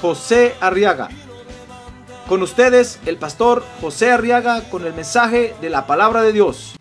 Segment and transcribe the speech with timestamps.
[0.00, 1.08] José Arriaga.
[2.28, 6.74] Con ustedes, el pastor José Arriaga con el mensaje de la palabra de Dios.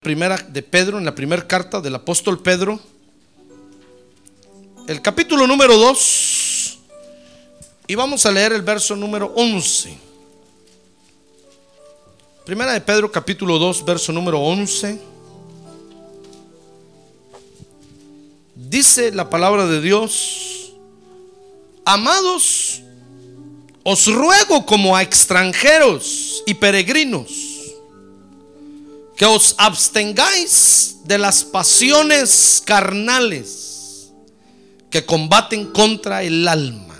[0.00, 2.78] Primera de Pedro, en la primera carta del apóstol Pedro,
[4.86, 6.33] el capítulo número 2,
[7.86, 9.98] y vamos a leer el verso número 11.
[12.46, 15.00] Primera de Pedro, capítulo 2, verso número 11.
[18.54, 20.72] Dice la palabra de Dios,
[21.84, 22.80] amados,
[23.82, 27.30] os ruego como a extranjeros y peregrinos,
[29.16, 34.12] que os abstengáis de las pasiones carnales
[34.88, 36.93] que combaten contra el alma.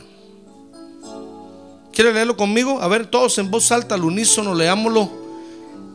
[1.94, 2.80] ¿Quiere leerlo conmigo?
[2.82, 5.10] A ver, todos en voz alta, al unísono, leámoslo.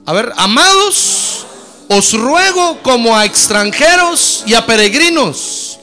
[0.06, 1.46] A ver, amados,
[1.90, 5.78] os ruego como a extranjeros y a peregrinos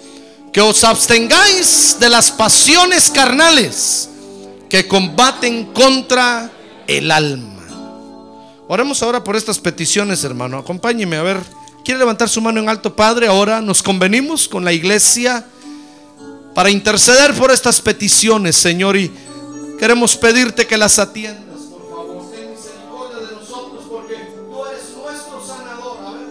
[0.52, 4.08] que os abstengáis de las pasiones carnales
[4.70, 6.50] que combaten contra
[6.86, 7.66] el alma.
[8.68, 10.58] Oremos ahora por estas peticiones, hermano.
[10.58, 11.40] Acompáñeme a ver.
[11.84, 13.28] ¿Quiere levantar su mano en alto, Padre?
[13.28, 15.46] Ahora nos convenimos con la iglesia
[16.54, 18.96] para interceder por estas peticiones, Señor.
[18.96, 19.12] Y
[19.78, 22.30] queremos pedirte que las atiendas, por favor.
[22.30, 25.98] Ten misericordia de nosotros porque tú eres nuestro sanador.
[26.04, 26.26] A ver,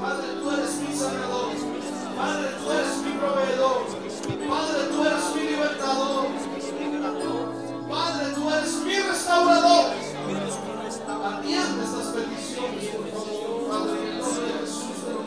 [0.00, 1.48] Padre, tú eres mi sanador.
[2.16, 3.86] Padre, tú eres mi proveedor.
[4.48, 6.26] Padre, tú eres mi libertador.
[7.88, 9.86] Padre, tú eres mi restaurador.
[11.08, 15.20] Atiende estas peticiones, por favor, Padre, en el nombre de Jesús te lo.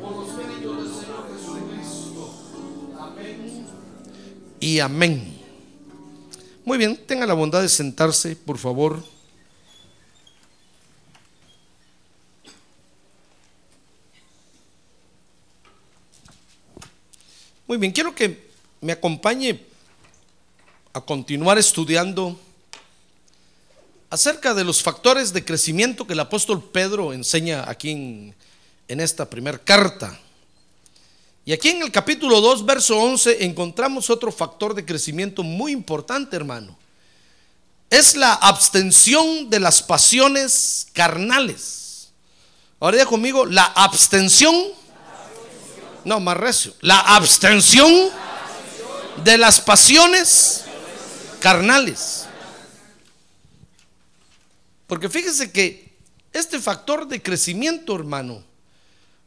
[0.00, 2.22] Por los méritos del Señor Jesucristo.
[2.98, 3.66] Amén.
[4.60, 5.29] Y amén.
[6.70, 9.02] Muy bien, tenga la bondad de sentarse, por favor.
[17.66, 19.60] Muy bien, quiero que me acompañe
[20.92, 22.38] a continuar estudiando
[24.08, 28.34] acerca de los factores de crecimiento que el apóstol Pedro enseña aquí en,
[28.86, 30.20] en esta primera carta.
[31.50, 36.36] Y aquí en el capítulo 2, verso 11, encontramos otro factor de crecimiento muy importante,
[36.36, 36.78] hermano.
[37.90, 42.12] Es la abstención de las pasiones carnales.
[42.78, 44.54] Ahora ya conmigo, la abstención.
[46.04, 46.72] No, más recio.
[46.82, 47.92] La abstención
[49.24, 50.66] de las pasiones
[51.40, 52.26] carnales.
[54.86, 55.96] Porque fíjese que
[56.32, 58.44] este factor de crecimiento, hermano,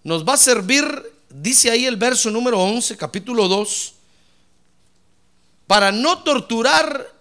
[0.05, 3.93] nos va a servir, dice ahí el verso número 11, capítulo 2,
[5.65, 7.11] para no torturar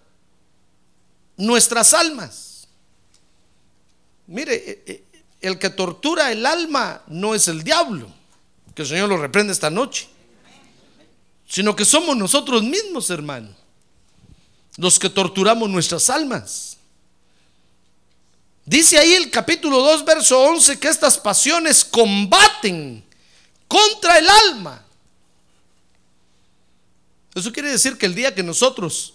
[1.36, 2.68] nuestras almas.
[4.26, 5.04] Mire, eh, eh,
[5.40, 8.08] el que tortura el alma no es el diablo,
[8.74, 10.08] que el Señor lo reprende esta noche,
[11.48, 13.48] sino que somos nosotros mismos, hermano,
[14.76, 16.76] los que torturamos nuestras almas.
[18.64, 23.04] Dice ahí el capítulo 2, verso 11, que estas pasiones combaten
[23.72, 24.84] contra el alma.
[27.34, 29.15] Eso quiere decir que el día que nosotros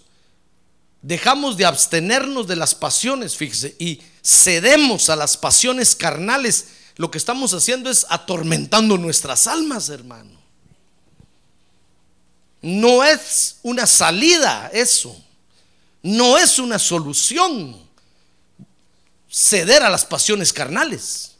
[1.00, 7.18] dejamos de abstenernos de las pasiones, fíjese, y cedemos a las pasiones carnales, lo que
[7.18, 10.36] estamos haciendo es atormentando nuestras almas, hermano.
[12.60, 15.16] No es una salida eso,
[16.02, 17.80] no es una solución
[19.30, 21.36] ceder a las pasiones carnales,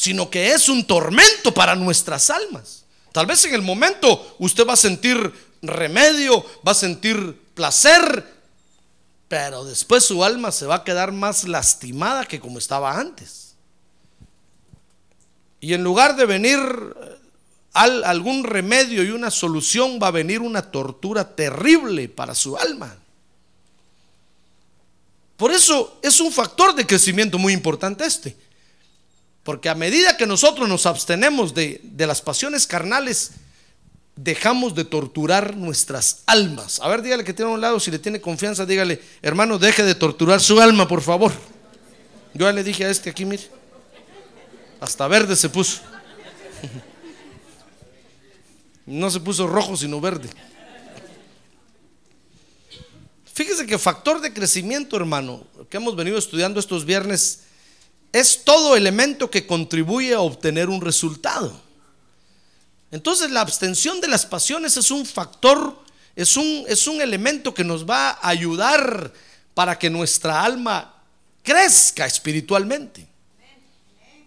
[0.00, 2.86] sino que es un tormento para nuestras almas.
[3.12, 5.30] Tal vez en el momento usted va a sentir
[5.60, 8.24] remedio, va a sentir placer,
[9.28, 13.56] pero después su alma se va a quedar más lastimada que como estaba antes.
[15.60, 16.58] Y en lugar de venir
[17.74, 22.96] al, algún remedio y una solución, va a venir una tortura terrible para su alma.
[25.36, 28.34] Por eso es un factor de crecimiento muy importante este.
[29.50, 33.32] Porque a medida que nosotros nos abstenemos de, de las pasiones carnales,
[34.14, 36.78] dejamos de torturar nuestras almas.
[36.78, 39.82] A ver, dígale que tiene a un lado, si le tiene confianza, dígale, hermano, deje
[39.82, 41.32] de torturar su alma, por favor.
[42.32, 43.42] Yo ya le dije a este aquí, mire,
[44.80, 45.80] hasta verde se puso.
[48.86, 50.30] No se puso rojo, sino verde.
[53.34, 57.49] Fíjese que factor de crecimiento, hermano, que hemos venido estudiando estos viernes,
[58.12, 61.60] es todo elemento que contribuye a obtener un resultado.
[62.90, 65.78] Entonces la abstención de las pasiones es un factor,
[66.16, 69.12] es un, es un elemento que nos va a ayudar
[69.54, 70.94] para que nuestra alma
[71.42, 73.06] crezca espiritualmente.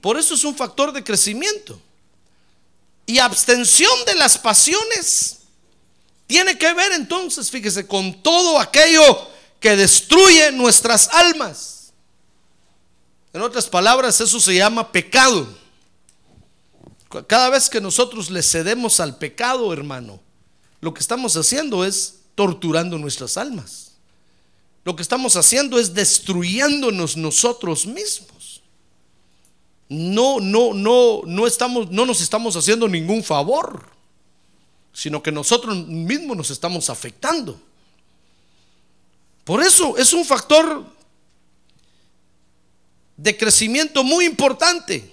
[0.01, 1.79] Por eso es un factor de crecimiento.
[3.05, 5.39] Y abstención de las pasiones
[6.27, 11.82] tiene que ver entonces, fíjese, con todo aquello que destruye nuestras almas.
[13.33, 15.47] En otras palabras, eso se llama pecado.
[17.27, 20.19] Cada vez que nosotros le cedemos al pecado, hermano,
[20.81, 23.91] lo que estamos haciendo es torturando nuestras almas.
[24.83, 28.61] Lo que estamos haciendo es destruyéndonos nosotros mismos.
[29.89, 33.87] No, no, no, no estamos, no nos estamos haciendo ningún favor,
[34.91, 37.59] sino que nosotros mismos nos estamos afectando.
[39.43, 40.85] Por eso es un factor
[43.23, 45.09] de crecimiento muy importante.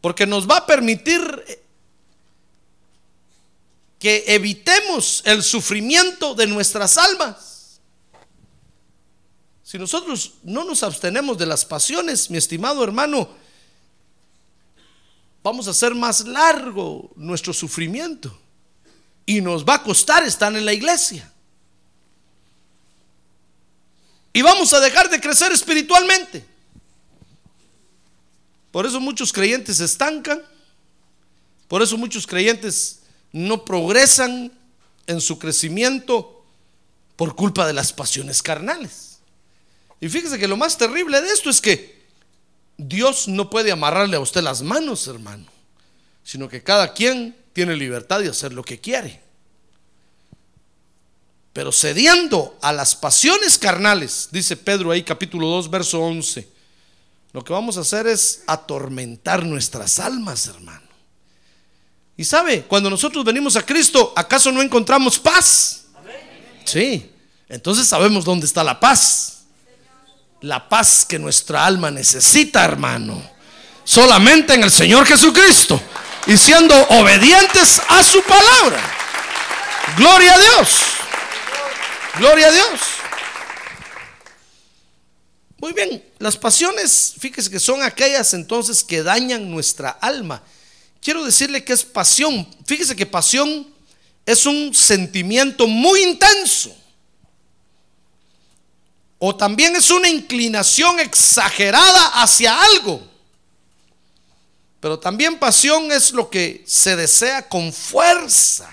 [0.00, 1.20] Porque nos va a permitir
[3.98, 7.80] que evitemos el sufrimiento de nuestras almas.
[9.64, 13.28] Si nosotros no nos abstenemos de las pasiones, mi estimado hermano,
[15.42, 18.38] vamos a hacer más largo nuestro sufrimiento
[19.24, 21.32] y nos va a costar estar en la iglesia.
[24.36, 26.44] Y vamos a dejar de crecer espiritualmente.
[28.70, 30.42] Por eso muchos creyentes se estancan.
[31.68, 32.98] Por eso muchos creyentes
[33.32, 34.52] no progresan
[35.06, 36.44] en su crecimiento
[37.16, 39.20] por culpa de las pasiones carnales.
[40.02, 42.04] Y fíjese que lo más terrible de esto es que
[42.76, 45.46] Dios no puede amarrarle a usted las manos, hermano,
[46.22, 49.25] sino que cada quien tiene libertad de hacer lo que quiere.
[51.56, 56.46] Pero cediendo a las pasiones carnales, dice Pedro ahí capítulo 2, verso 11,
[57.32, 60.86] lo que vamos a hacer es atormentar nuestras almas, hermano.
[62.14, 65.84] Y sabe, cuando nosotros venimos a Cristo, ¿acaso no encontramos paz?
[66.66, 67.10] Sí,
[67.48, 69.44] entonces sabemos dónde está la paz.
[70.42, 73.30] La paz que nuestra alma necesita, hermano.
[73.82, 75.80] Solamente en el Señor Jesucristo.
[76.26, 78.78] Y siendo obedientes a su palabra.
[79.96, 80.96] Gloria a Dios.
[82.18, 82.80] Gloria a Dios.
[85.58, 90.42] Muy bien, las pasiones, fíjese que son aquellas entonces que dañan nuestra alma.
[91.00, 92.46] Quiero decirle que es pasión.
[92.66, 93.66] Fíjese que pasión
[94.24, 96.74] es un sentimiento muy intenso.
[99.18, 103.00] O también es una inclinación exagerada hacia algo.
[104.80, 108.70] Pero también pasión es lo que se desea con fuerza.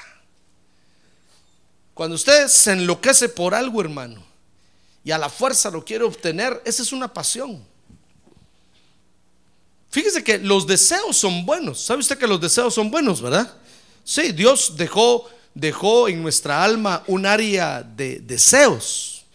[1.94, 4.24] Cuando usted se enloquece por algo, hermano,
[5.04, 7.64] y a la fuerza lo quiere obtener, esa es una pasión.
[9.92, 11.80] Fíjese que los deseos son buenos.
[11.80, 13.54] ¿Sabe usted que los deseos son buenos, verdad?
[14.04, 19.26] Sí, Dios dejó, dejó en nuestra alma un área de deseos.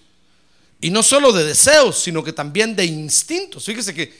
[0.80, 3.64] Y no solo de deseos, sino que también de instintos.
[3.66, 4.12] Fíjese que,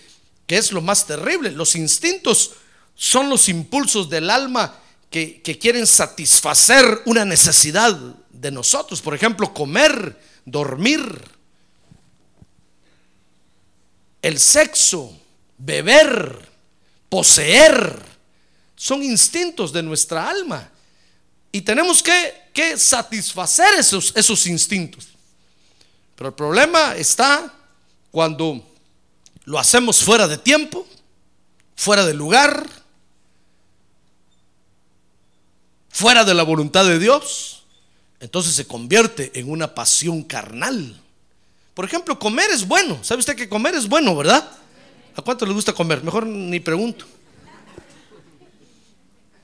[0.47, 1.51] que es lo más terrible.
[1.51, 2.53] Los instintos
[2.95, 4.79] son los impulsos del alma
[5.11, 7.95] que, quieren satisfacer una necesidad
[8.31, 9.01] de nosotros.
[9.01, 11.01] Por ejemplo, comer, dormir,
[14.21, 15.19] el sexo,
[15.57, 16.49] beber,
[17.09, 18.03] poseer,
[18.77, 20.71] son instintos de nuestra alma.
[21.51, 25.09] Y tenemos que, que satisfacer esos, esos instintos.
[26.15, 27.55] Pero el problema está
[28.11, 28.63] cuando
[29.45, 30.87] lo hacemos fuera de tiempo,
[31.75, 32.69] fuera de lugar,
[35.99, 37.65] fuera de la voluntad de Dios.
[38.21, 40.97] Entonces se convierte en una pasión carnal.
[41.75, 43.03] Por ejemplo, comer es bueno.
[43.03, 44.49] ¿Sabe usted que comer es bueno, verdad?
[45.17, 46.05] ¿A cuánto le gusta comer?
[46.05, 47.05] Mejor ni pregunto.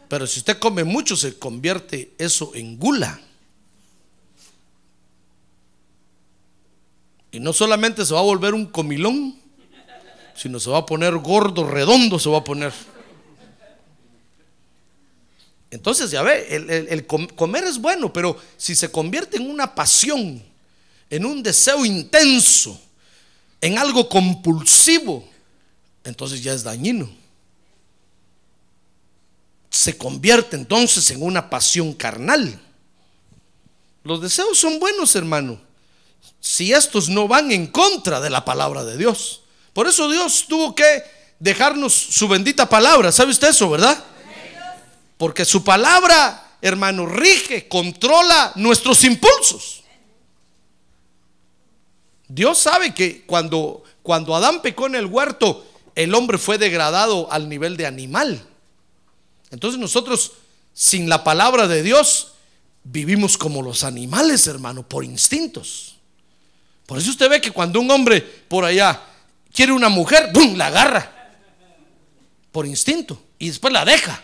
[0.09, 3.21] Pero si usted come mucho, se convierte eso en gula.
[7.33, 9.37] Y no solamente se va a volver un comilón,
[10.37, 12.73] sino se va a poner gordo, redondo, se va a poner.
[15.71, 20.43] Entonces, ya ve, el, comer es bueno, pero si se convierte en una pasión,
[21.11, 22.81] en un deseo intenso,
[23.61, 25.29] en algo compulsivo,
[26.05, 27.11] entonces ya es dañino.
[29.71, 32.61] se convierte entonces en una pasión carnal.
[34.05, 35.61] Los deseos son buenos, hermano,
[36.41, 39.43] si estos no van en contra de la palabra de Dios.
[39.73, 41.03] Por eso Dios tuvo que
[41.41, 43.11] dejarnos su bendita palabra.
[43.11, 44.05] ¿Sabe usted eso, verdad?
[45.25, 49.83] Porque su palabra, hermano, rige, controla nuestros impulsos.
[52.29, 57.49] Dios sabe que cuando, cuando Adán pecó en el huerto, el hombre fue degradado al
[57.49, 58.47] nivel de animal.
[59.51, 60.33] Entonces nosotros,
[60.75, 62.35] sin la palabra de Dios,
[62.83, 65.97] vivimos como los animales, hermano, por instintos.
[66.85, 69.01] Por eso usted ve que cuando un hombre por allá
[69.55, 70.55] quiere una mujer, ¡bum!
[70.55, 71.31] la agarra.
[72.53, 73.19] Por instinto.
[73.39, 74.23] Y después la deja.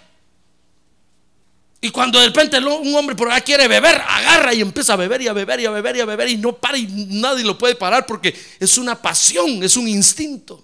[1.81, 5.23] Y cuando de repente un hombre por allá quiere beber, agarra y empieza a beber
[5.23, 7.57] y a beber y a beber y a beber y no para y nadie lo
[7.57, 10.63] puede parar porque es una pasión, es un instinto.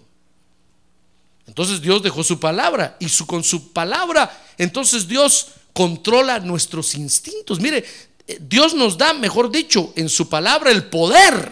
[1.47, 7.61] Entonces Dios dejó su palabra y su, con su palabra, entonces Dios controla nuestros instintos.
[7.61, 7.85] Mire,
[8.27, 11.51] eh, Dios nos da, mejor dicho, en su palabra el poder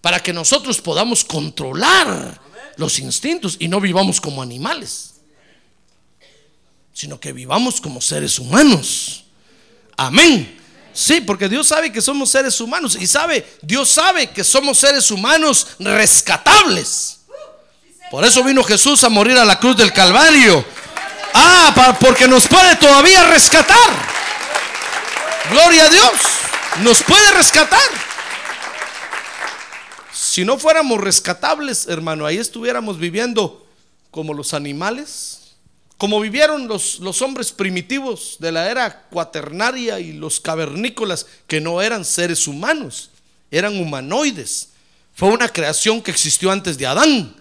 [0.00, 2.40] para que nosotros podamos controlar
[2.76, 5.09] los instintos y no vivamos como animales,
[6.92, 9.24] sino que vivamos como seres humanos.
[9.96, 10.58] Amén.
[10.92, 15.10] Sí, porque Dios sabe que somos seres humanos y sabe, Dios sabe que somos seres
[15.10, 17.20] humanos rescatables.
[18.10, 20.64] Por eso vino Jesús a morir a la cruz del Calvario.
[21.32, 23.76] Ah, porque nos puede todavía rescatar.
[25.50, 26.12] Gloria a Dios.
[26.82, 27.80] Nos puede rescatar.
[30.12, 33.66] Si no fuéramos rescatables, hermano, ahí estuviéramos viviendo
[34.10, 35.39] como los animales,
[36.00, 41.82] como vivieron los, los hombres primitivos de la era cuaternaria y los cavernícolas, que no
[41.82, 43.10] eran seres humanos,
[43.50, 44.70] eran humanoides.
[45.14, 47.36] Fue una creación que existió antes de Adán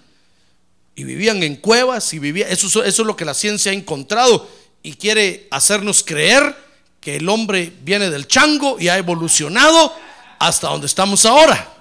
[0.93, 4.49] y vivían en cuevas y vivían, eso, eso es lo que la ciencia ha encontrado
[4.83, 6.53] y quiere hacernos creer
[6.99, 9.95] que el hombre viene del chango y ha evolucionado
[10.37, 11.75] hasta donde estamos ahora.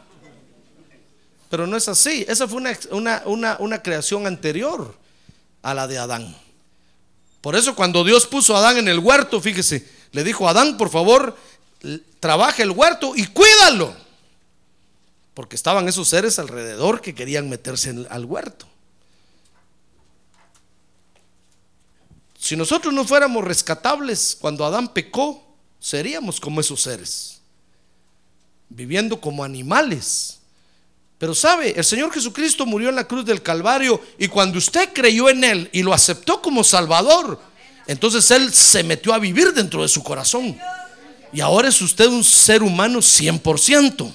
[1.51, 2.79] Pero no es así, esa fue una,
[3.25, 4.95] una, una creación anterior
[5.61, 6.48] a la de Adán.
[7.49, 10.91] Por eso cuando Dios puso a Adán en el huerto, fíjese, le dijo Adán, por
[10.91, 11.35] favor,
[12.21, 13.97] trabaja el huerto y cuídalo.
[15.33, 18.67] Porque estaban esos seres alrededor que querían meterse al huerto.
[22.39, 25.43] Si nosotros no fuéramos rescatables cuando Adán pecó,
[25.81, 27.41] seríamos como esos seres,
[28.69, 30.38] viviendo como animales.
[31.19, 35.29] Pero sabe, el Señor Jesucristo murió en la cruz del Calvario y cuando usted creyó
[35.29, 37.41] en Él y lo aceptó como Salvador,
[37.89, 40.57] entonces Él se metió a vivir dentro de su corazón.
[41.33, 44.11] Y ahora es usted un ser humano 100%,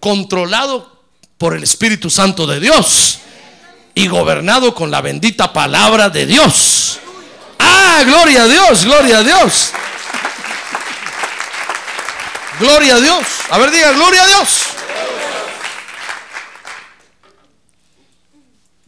[0.00, 1.00] controlado
[1.38, 3.18] por el Espíritu Santo de Dios
[3.94, 6.98] y gobernado con la bendita palabra de Dios.
[7.58, 9.72] Ah, gloria a Dios, gloria a Dios.
[12.60, 13.26] Gloria a Dios.
[13.50, 14.72] A ver, diga, gloria a Dios.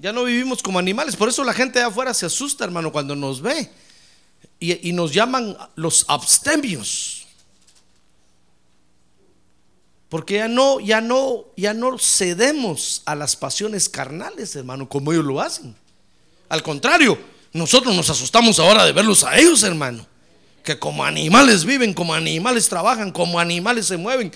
[0.04, 1.16] Ya no vivimos como animales.
[1.16, 3.70] Por eso la gente de afuera se asusta, hermano, cuando nos ve.
[4.60, 7.26] Y, nos llaman los abstemios.
[10.10, 15.24] Porque ya no, ya no, ya no cedemos a las pasiones carnales, hermano, como ellos
[15.24, 15.74] lo hacen.
[16.50, 17.18] Al contrario,
[17.54, 20.06] nosotros nos asustamos ahora de verlos a ellos, hermano.
[20.62, 24.30] Que como animales viven, como animales trabajan, como animales se mueven.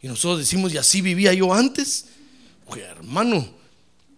[0.00, 2.06] Y nosotros decimos, y así vivía yo antes.
[2.66, 3.59] Oye, hermano,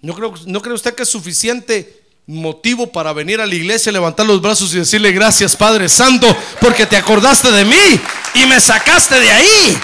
[0.03, 0.15] ¿no,
[0.47, 4.73] ¿no cree usted que es suficiente motivo para venir a la iglesia, levantar los brazos
[4.75, 6.27] y decirle gracias Padre Santo
[6.61, 8.01] porque te acordaste de mí
[8.35, 9.79] y me sacaste de ahí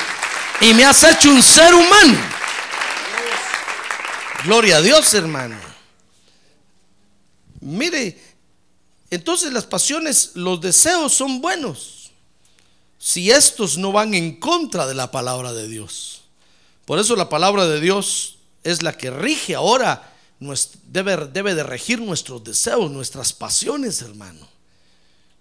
[0.60, 2.18] y me has hecho un ser humano?
[4.44, 5.56] Gloria a Dios, hermano.
[7.60, 8.16] Mire,
[9.10, 12.12] entonces las pasiones, los deseos son buenos
[12.98, 16.22] si estos no van en contra de la palabra de Dios.
[16.84, 20.14] Por eso la palabra de Dios es la que rige ahora,
[20.84, 24.46] debe, de regir nuestros deseos, nuestras pasiones, hermano,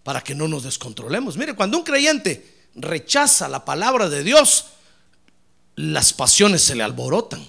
[0.03, 1.37] para que no nos descontrolemos.
[1.37, 4.67] Mire, cuando un creyente rechaza la palabra de Dios,
[5.75, 7.45] las pasiones se le alborotan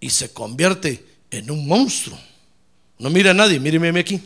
[0.00, 2.18] y se convierte en un monstruo.
[2.98, 4.20] No mira a nadie, míreme aquí.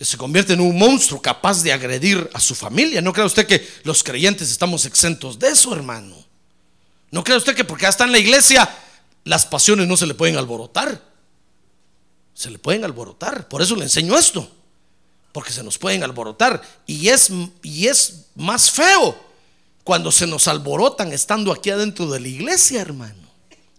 [0.00, 3.00] Se convierte en un monstruo capaz de agredir a su familia.
[3.00, 6.14] ¿No cree usted que los creyentes estamos exentos de eso, hermano?
[7.10, 8.68] ¿No cree usted que porque ya está en la iglesia
[9.24, 11.02] las pasiones no se le pueden alborotar?
[12.32, 13.48] Se le pueden alborotar.
[13.48, 14.48] Por eso le enseño esto.
[15.32, 16.62] Porque se nos pueden alborotar.
[16.86, 17.30] Y es,
[17.62, 19.18] y es más feo
[19.82, 23.27] cuando se nos alborotan estando aquí adentro de la iglesia, hermano.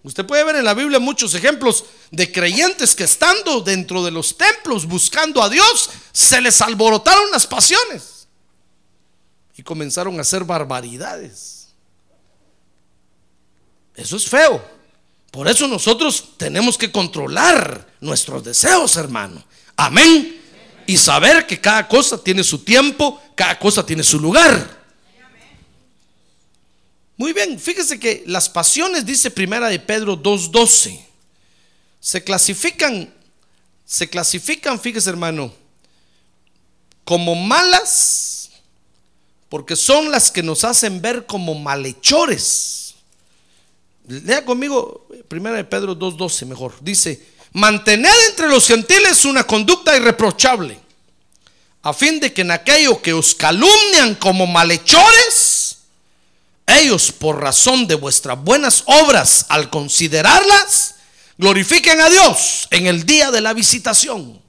[0.01, 4.37] Usted puede ver en la Biblia muchos ejemplos de creyentes que estando dentro de los
[4.37, 8.27] templos buscando a Dios, se les alborotaron las pasiones
[9.57, 11.67] y comenzaron a hacer barbaridades.
[13.93, 14.63] Eso es feo.
[15.31, 19.43] Por eso nosotros tenemos que controlar nuestros deseos, hermano.
[19.75, 20.41] Amén.
[20.87, 24.78] Y saber que cada cosa tiene su tiempo, cada cosa tiene su lugar.
[27.19, 31.01] Muy bien, fíjese que las pasiones, dice primera de Pedro 2.12,
[31.99, 33.13] se clasifican,
[33.85, 35.53] se clasifican, fíjese hermano,
[37.03, 38.51] como malas,
[39.49, 42.95] porque son las que nos hacen ver como malhechores.
[44.07, 46.75] Lea conmigo primera de Pedro 2.12 mejor.
[46.79, 47.21] Dice,
[47.51, 50.79] mantened entre los gentiles una conducta irreprochable,
[51.81, 55.48] a fin de que en aquello que os calumnian como malhechores,
[56.79, 60.95] ellos por razón de vuestras buenas obras, al considerarlas,
[61.37, 64.41] glorifiquen a Dios en el día de la visitación.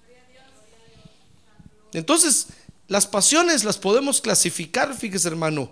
[1.92, 2.46] Entonces,
[2.88, 5.70] las pasiones las podemos clasificar, fíjese hermano,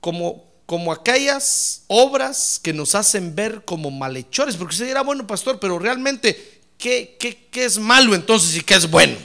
[0.00, 4.56] como, como aquellas obras que nos hacen ver como malhechores.
[4.56, 8.74] Porque usted dirá, bueno, pastor, pero realmente, ¿qué, qué, qué es malo entonces y qué
[8.74, 9.16] es bueno?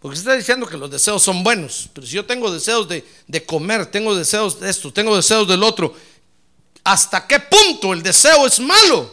[0.00, 3.04] Porque usted está diciendo que los deseos son buenos, pero si yo tengo deseos de,
[3.26, 5.92] de, comer, tengo deseos de esto, tengo deseos del otro,
[6.84, 9.12] ¿hasta qué punto el deseo es malo?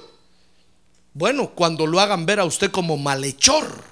[1.14, 3.84] Bueno, cuando lo hagan ver a usted como malhechor.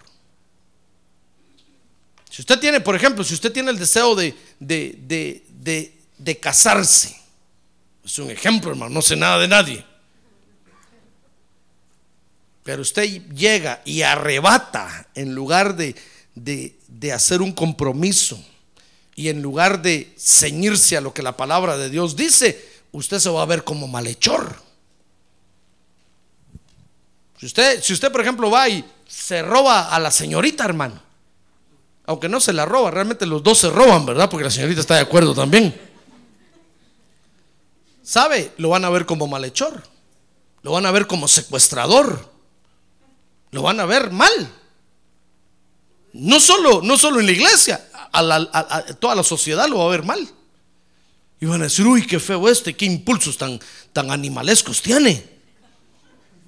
[2.30, 6.40] Si usted tiene, por ejemplo, si usted tiene el deseo de, de, de, de, de
[6.40, 7.20] casarse,
[8.04, 9.86] es un ejemplo, hermano, no sé nada de nadie.
[12.64, 15.96] Pero usted llega y arrebata en lugar de,
[16.36, 18.44] de, de, hacer un compromiso
[19.16, 23.30] y en lugar de ceñirse a lo que la palabra de Dios dice, usted se
[23.30, 24.56] va a ver como malhechor.
[27.38, 31.02] Si usted, si usted por ejemplo, va y se roba a la señorita, hermano,
[32.06, 34.30] aunque no se la roba, realmente los dos se roban, ¿verdad?
[34.30, 35.74] Porque la señorita está de acuerdo también.
[38.02, 38.52] ¿Sabe?
[38.58, 39.82] Lo van a ver como malhechor.
[40.62, 42.30] Lo van a ver como secuestrador.
[43.52, 44.32] Lo van a ver mal.
[46.14, 47.86] No solo, no solo en la iglesia,
[49.00, 50.28] toda la sociedad lo va a ver mal.
[51.42, 53.60] Y van a decir, uy, qué feo este, qué impulsos tan,
[53.92, 55.28] tan animalescos tiene.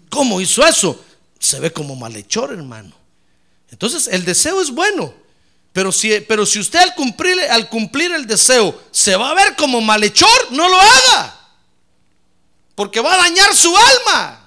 [0.09, 1.03] ¿Cómo hizo eso?
[1.39, 2.93] Se ve como malhechor, hermano.
[3.71, 5.13] Entonces, el deseo es bueno.
[5.73, 9.57] Pero si, pero si usted al cumplir, al cumplir el deseo se va a ver
[9.57, 11.37] como malhechor, no lo haga.
[12.75, 14.44] Porque va a dañar su alma.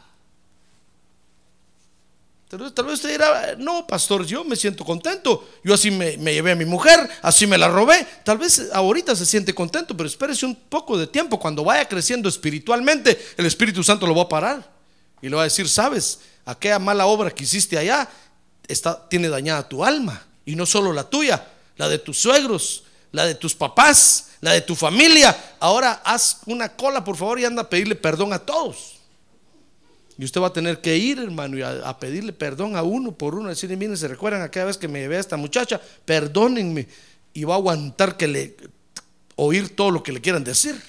[2.49, 5.47] Tal vez, tal vez usted dirá, no, pastor, yo me siento contento.
[5.63, 8.07] Yo así me, me, llevé a mi mujer, así me la robé.
[8.25, 11.39] Tal vez ahorita se siente contento, pero espérese un poco de tiempo.
[11.39, 14.73] Cuando vaya creciendo espiritualmente, el Espíritu Santo lo va a parar.
[15.21, 18.09] Y le va a decir, sabes, aquella mala obra que hiciste allá
[18.67, 20.25] está, tiene dañada tu alma.
[20.47, 24.63] Y no solo la tuya, la de tus suegros, la de tus papás, la de
[24.63, 25.37] tu familia.
[25.61, 28.98] Ahora haz una cola, por favor, y anda a pedirle perdón a todos.
[30.19, 33.37] Y usted va a tener que ir, hermano, y a, pedirle perdón a uno por
[33.37, 33.49] uno.
[33.49, 36.89] Decirle, miren, se recuerdan aquella vez que me llevé a esta muchacha, perdónenme.
[37.33, 38.57] Y va a aguantar que le
[39.37, 40.81] oír todo lo que le quieran decir.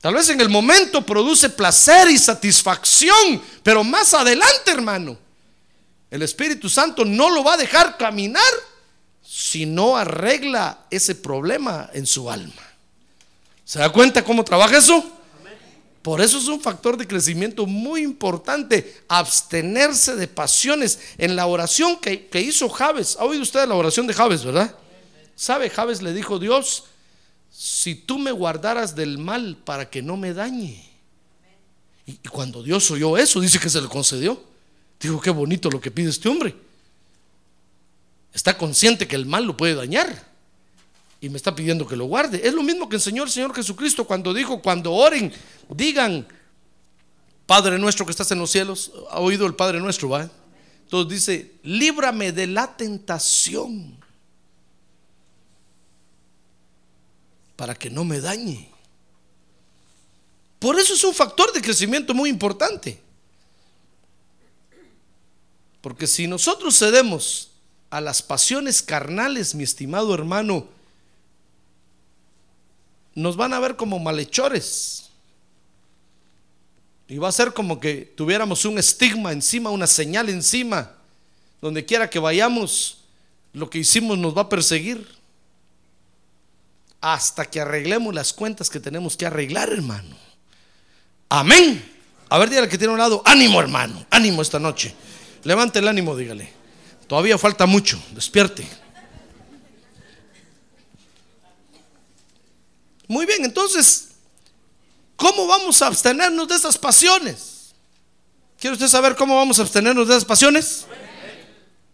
[0.00, 5.18] Tal vez en el momento produce placer y satisfacción, pero más adelante, hermano,
[6.08, 8.44] el Espíritu Santo no lo va a dejar caminar
[9.20, 12.62] si no arregla ese problema en su alma.
[13.64, 15.15] ¿Se da cuenta cómo trabaja eso?
[16.06, 21.00] Por eso es un factor de crecimiento muy importante, abstenerse de pasiones.
[21.18, 24.72] En la oración que, hizo Javes, ¿ha oído usted la oración de Javes, verdad?
[25.34, 25.68] ¿Sabe?
[25.68, 26.84] Javes le dijo, Dios,
[27.50, 30.88] si tú me guardaras del mal para que no me dañe.
[32.06, 34.40] Y, y cuando Dios oyó eso, dice que se le concedió.
[35.00, 36.54] Digo, qué bonito lo que pide este hombre.
[38.32, 40.35] Está consciente que el mal lo puede dañar
[41.20, 42.46] y me está pidiendo que lo guarde.
[42.46, 45.32] Es lo mismo que enseñó el Señor Jesucristo cuando dijo, cuando oren,
[45.70, 46.26] digan,
[47.46, 50.30] Padre nuestro que estás en los cielos, ha oído el Padre nuestro, ¿va?
[50.82, 53.96] Entonces dice, líbrame de la tentación
[57.56, 58.70] para que no me dañe.
[60.58, 63.00] Por eso es un factor de crecimiento muy importante.
[65.80, 67.50] Porque si nosotros cedemos
[67.90, 70.68] a las pasiones carnales, mi estimado hermano,
[73.16, 75.10] nos van a ver como malhechores.
[77.08, 80.92] Y va a ser como que tuviéramos un estigma encima, una señal encima.
[81.60, 82.98] Donde quiera que vayamos,
[83.52, 85.16] lo que hicimos nos va a perseguir.
[87.00, 90.16] hasta que arreglemos las cuentas que tenemos que arreglar, hermano.
[91.28, 91.84] Amén.
[92.28, 94.92] A ver, dígale que tiene un lado, ánimo, hermano, ánimo esta noche.
[95.44, 96.50] Levante el ánimo, dígale.
[97.06, 98.66] Todavía falta mucho, despierte.
[103.08, 104.08] Muy bien, entonces,
[105.16, 107.74] ¿cómo vamos a abstenernos de esas pasiones?
[108.58, 110.86] ¿Quiere usted saber cómo vamos a abstenernos de esas pasiones?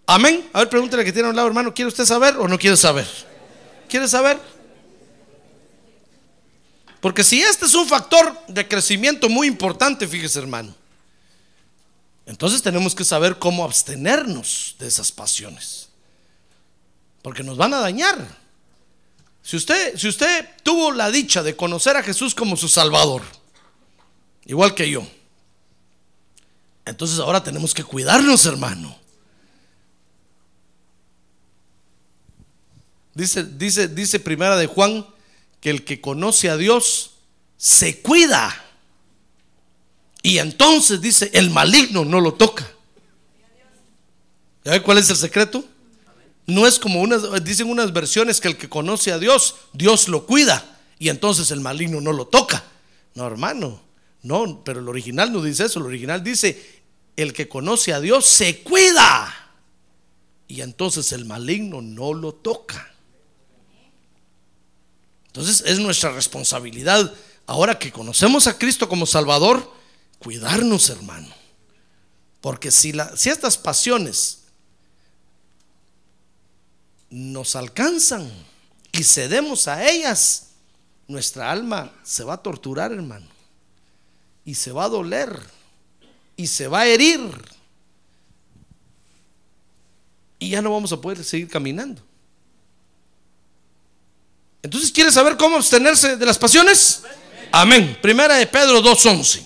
[0.07, 0.48] Amén.
[0.53, 2.77] A ver, pregúntele que tiene a un lado, hermano, ¿quiere usted saber o no quiere
[2.77, 3.07] saber?
[3.88, 4.38] ¿Quiere saber?
[7.01, 10.75] Porque si este es un factor de crecimiento muy importante, fíjese hermano,
[12.27, 15.88] entonces tenemos que saber cómo abstenernos de esas pasiones.
[17.20, 18.41] Porque nos van a dañar.
[19.42, 23.22] Si usted, si usted tuvo la dicha de conocer a Jesús como su Salvador,
[24.46, 25.07] igual que yo,
[26.85, 28.96] entonces ahora tenemos que cuidarnos, hermano.
[33.14, 35.07] Dice, dice, dice primera de Juan
[35.61, 37.12] que el que conoce a Dios
[37.57, 38.55] se cuida.
[40.22, 42.68] Y entonces dice, el maligno no lo toca.
[44.64, 45.64] ¿Ya ve cuál es el secreto?
[46.46, 50.26] No es como unas, dicen unas versiones que el que conoce a Dios, Dios lo
[50.26, 52.64] cuida y entonces el maligno no lo toca.
[53.14, 53.81] No, hermano,
[54.22, 56.83] no, pero el original no dice eso, el original dice,
[57.16, 59.35] el que conoce a Dios se cuida
[60.48, 62.94] y entonces el maligno no lo toca.
[65.26, 67.14] Entonces es nuestra responsabilidad,
[67.46, 69.72] ahora que conocemos a Cristo como Salvador,
[70.18, 71.28] cuidarnos, hermano.
[72.40, 74.41] Porque si, la, si estas pasiones
[77.12, 78.33] nos alcanzan
[78.90, 80.48] y cedemos a ellas,
[81.07, 83.27] nuestra alma se va a torturar, hermano.
[84.46, 85.38] Y se va a doler.
[86.37, 87.31] Y se va a herir.
[90.38, 92.03] Y ya no vamos a poder seguir caminando.
[94.62, 97.03] Entonces, ¿quiere saber cómo abstenerse de las pasiones?
[97.53, 97.98] Amén.
[98.01, 99.44] Primera de Pedro 2.11.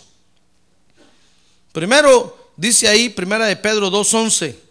[1.73, 4.66] Primero dice ahí, primera de Pedro 2.11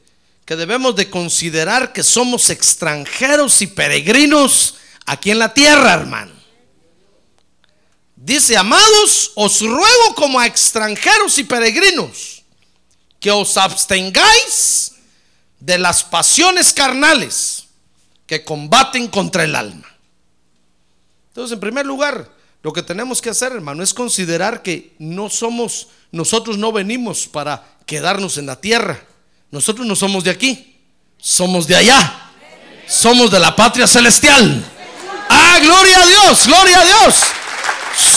[0.46, 6.34] que debemos de considerar que somos extranjeros y peregrinos aquí en la tierra, hermano.
[8.16, 12.44] Dice, amados, os ruego como a extranjeros y peregrinos
[13.20, 14.94] que os abstengáis
[15.60, 17.66] de las pasiones carnales
[18.28, 19.88] que combaten contra el alma.
[21.30, 22.32] Entonces, en primer lugar,
[22.62, 27.78] lo que tenemos que hacer, hermano, es considerar que no somos, nosotros no venimos para
[27.86, 29.04] quedarnos en la tierra.
[29.56, 30.76] Nosotros no somos de aquí,
[31.18, 32.24] somos de allá.
[32.90, 34.62] Somos de la patria celestial.
[35.30, 37.16] Ah, gloria a Dios, gloria a Dios.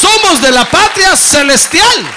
[0.00, 2.10] Somos de la patria celestial.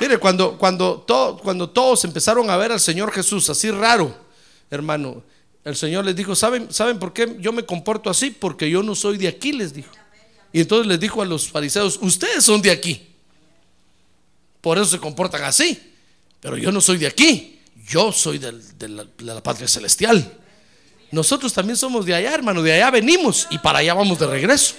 [0.00, 1.06] Mire, cuando, cuando,
[1.42, 4.14] cuando todos empezaron a ver al Señor Jesús así raro,
[4.70, 5.22] hermano,
[5.64, 8.30] el Señor les dijo, ¿saben, ¿saben por qué yo me comporto así?
[8.30, 9.92] Porque yo no soy de aquí, les dijo.
[10.52, 13.08] Y entonces les dijo a los fariseos, ustedes son de aquí.
[14.60, 15.88] Por eso se comportan así.
[16.42, 18.52] Pero yo no soy de aquí, yo soy de,
[19.20, 20.38] la, patria celestial.
[21.12, 24.74] Nosotros también somos de allá, hermano, de allá venimos y para allá vamos de regreso.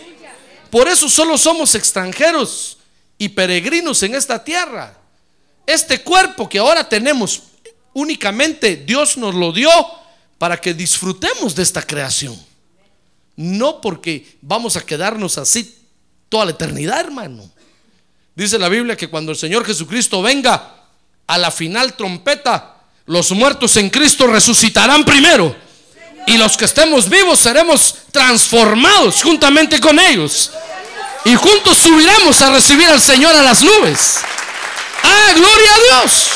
[0.69, 2.79] Por eso solo somos extranjeros
[3.17, 4.99] y peregrinos en esta tierra.
[5.65, 7.43] Este cuerpo que ahora tenemos,
[7.93, 9.69] únicamente Dios nos lo dio
[10.37, 12.37] para que disfrutemos de esta creación.
[13.37, 15.77] No porque vamos a quedarnos así
[16.27, 17.49] toda la eternidad, hermano.
[18.35, 20.82] Dice la Biblia que cuando el Señor Jesucristo venga,
[21.33, 22.75] a la final trompeta,
[23.07, 25.55] los muertos en Cristo resucitarán primero.
[26.27, 30.51] Y los que estemos vivos seremos transformados juntamente con ellos.
[31.25, 34.19] Y juntos subiremos a recibir al Señor a las nubes.
[35.01, 36.27] Ah, gloria a Dios.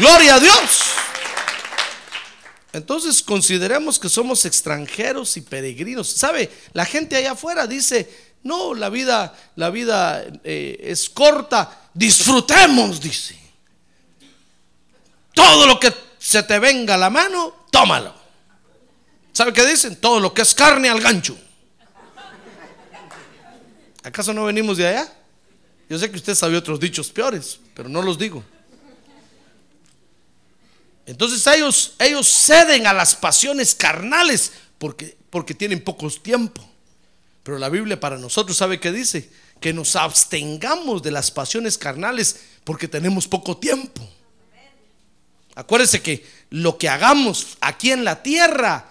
[0.00, 0.82] Gloria a Dios.
[2.72, 6.08] Entonces consideremos que somos extranjeros y peregrinos.
[6.08, 6.50] ¿Sabe?
[6.72, 13.38] La gente allá afuera dice, no, la vida, la vida eh, es corta disfrutemos, dice.
[15.32, 18.14] Todo lo que se te venga a la mano, tómalo.
[19.32, 19.96] ¿Sabe qué dicen?
[19.96, 21.36] Todo lo que es carne al gancho.
[24.02, 25.12] ¿Acaso no venimos de allá?
[25.88, 28.44] Yo sé que usted sabe otros dichos peores, pero no los digo.
[31.06, 36.66] Entonces ellos, ellos ceden a las pasiones carnales porque, porque tienen pocos tiempo.
[37.42, 39.30] Pero la Biblia para nosotros sabe qué dice
[39.64, 44.06] que nos abstengamos de las pasiones carnales porque tenemos poco tiempo.
[45.54, 48.90] Acuérdese que lo que hagamos aquí en la tierra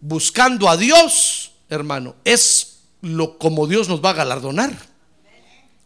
[0.00, 4.74] buscando a Dios, hermano, es lo como Dios nos va a galardonar.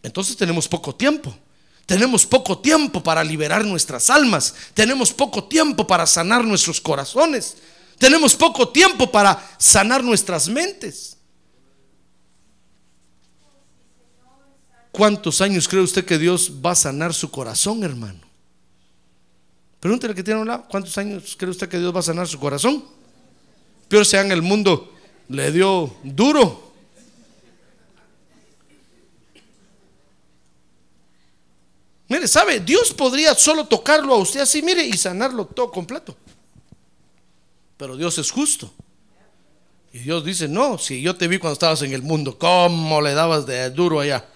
[0.04, 1.36] Entonces tenemos poco tiempo.
[1.84, 4.54] Tenemos poco tiempo para liberar nuestras almas.
[4.72, 7.56] Tenemos poco tiempo para sanar nuestros corazones.
[7.98, 11.17] Tenemos poco tiempo para sanar nuestras mentes.
[14.98, 18.18] ¿Cuántos años cree usted que Dios va a sanar su corazón, hermano?
[19.78, 22.36] Pregúntele que tiene un lado, ¿cuántos años cree usted que Dios va a sanar su
[22.40, 22.84] corazón?
[23.86, 24.92] Peor sea en el mundo,
[25.28, 26.72] le dio duro.
[32.08, 32.58] Mire, ¿sabe?
[32.58, 36.16] Dios podría solo tocarlo a usted así, mire, y sanarlo todo completo.
[37.76, 38.74] Pero Dios es justo.
[39.92, 43.14] Y Dios dice, no, si yo te vi cuando estabas en el mundo, ¿cómo le
[43.14, 44.28] dabas de duro allá?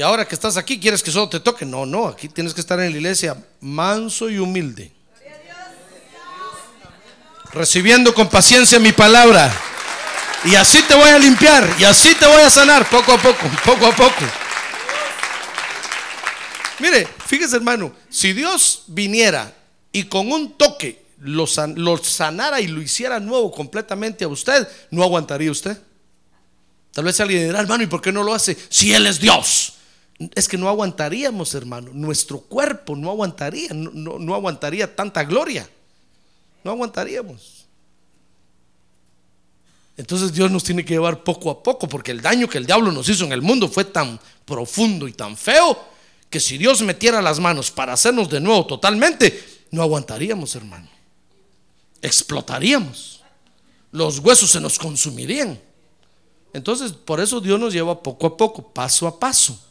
[0.00, 1.66] Y ahora que estás aquí, ¿quieres que solo te toque?
[1.66, 4.90] No, no, aquí tienes que estar en la iglesia manso y humilde.
[7.52, 9.54] Recibiendo con paciencia mi palabra.
[10.46, 13.46] Y así te voy a limpiar, y así te voy a sanar, poco a poco,
[13.62, 14.24] poco a poco.
[16.78, 19.52] Mire, fíjese hermano, si Dios viniera
[19.92, 25.50] y con un toque lo, sanara y lo hiciera nuevo completamente a usted, no aguantaría
[25.50, 25.76] usted.
[26.90, 28.56] Tal vez alguien dirá, hermano, ¿y por qué no lo hace?
[28.70, 29.74] Si Él es Dios.
[30.34, 31.92] Es que no aguantaríamos, hermano.
[31.94, 35.68] Nuestro cuerpo no aguantaría, no, aguantaría tanta gloria.
[36.62, 37.64] No aguantaríamos.
[39.96, 42.92] Entonces Dios nos tiene que llevar poco a poco, porque el daño que el diablo
[42.92, 45.78] nos hizo en el mundo fue tan profundo y tan feo
[46.28, 50.88] que si Dios metiera las manos para hacernos de nuevo totalmente, no aguantaríamos, hermano.
[52.02, 53.22] Explotaríamos.
[53.90, 55.58] Los huesos se nos consumirían.
[56.52, 59.69] Entonces, por eso Dios nos lleva poco a poco, paso a paso.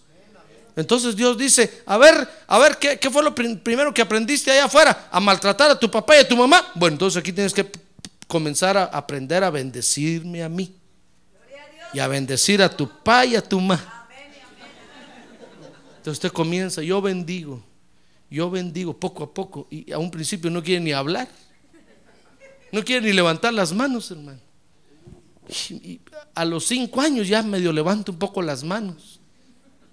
[0.79, 5.09] Entonces Dios dice, a ver, a ver, ¿qué, fue lo primero que aprendiste allá afuera?
[5.11, 6.65] A maltratar a tu papá y a tu mamá.
[6.73, 7.69] Bueno, entonces aquí tienes que
[8.27, 10.73] comenzar a aprender a bendecirme a mí.
[11.93, 14.07] Y a bendecir a tu papá y a tu mamá.
[15.97, 17.61] Entonces usted comienza, yo bendigo,
[18.29, 19.67] yo bendigo poco a poco.
[19.69, 21.27] Y a un principio no quiere ni hablar.
[22.71, 24.39] No quiere ni levantar las manos, hermano.
[25.71, 25.99] Y
[26.35, 29.18] a los cinco años ya medio levanta un poco las manos.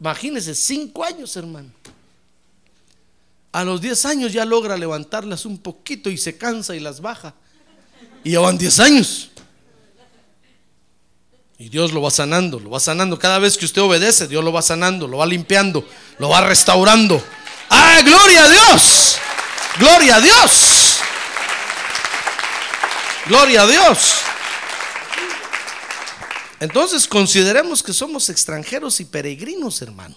[0.01, 1.71] Imagínese, cinco años, hermano.
[3.53, 7.35] A los diez años ya logra levantarlas un poquito y se cansa y las baja.
[8.23, 9.31] Y ya diez años.
[11.59, 13.19] Y Dios lo va sanando, lo va sanando.
[13.19, 17.23] Cada vez que usted obedece, Dios lo va sanando, lo va limpiando, lo va restaurando.
[17.71, 19.17] ¡Ah, gloria a Dios!
[19.79, 20.99] ¡Gloria a Dios!
[23.27, 24.17] ¡Gloria a Dios!
[26.61, 30.17] Entonces consideremos que somos extranjeros y peregrinos, hermano.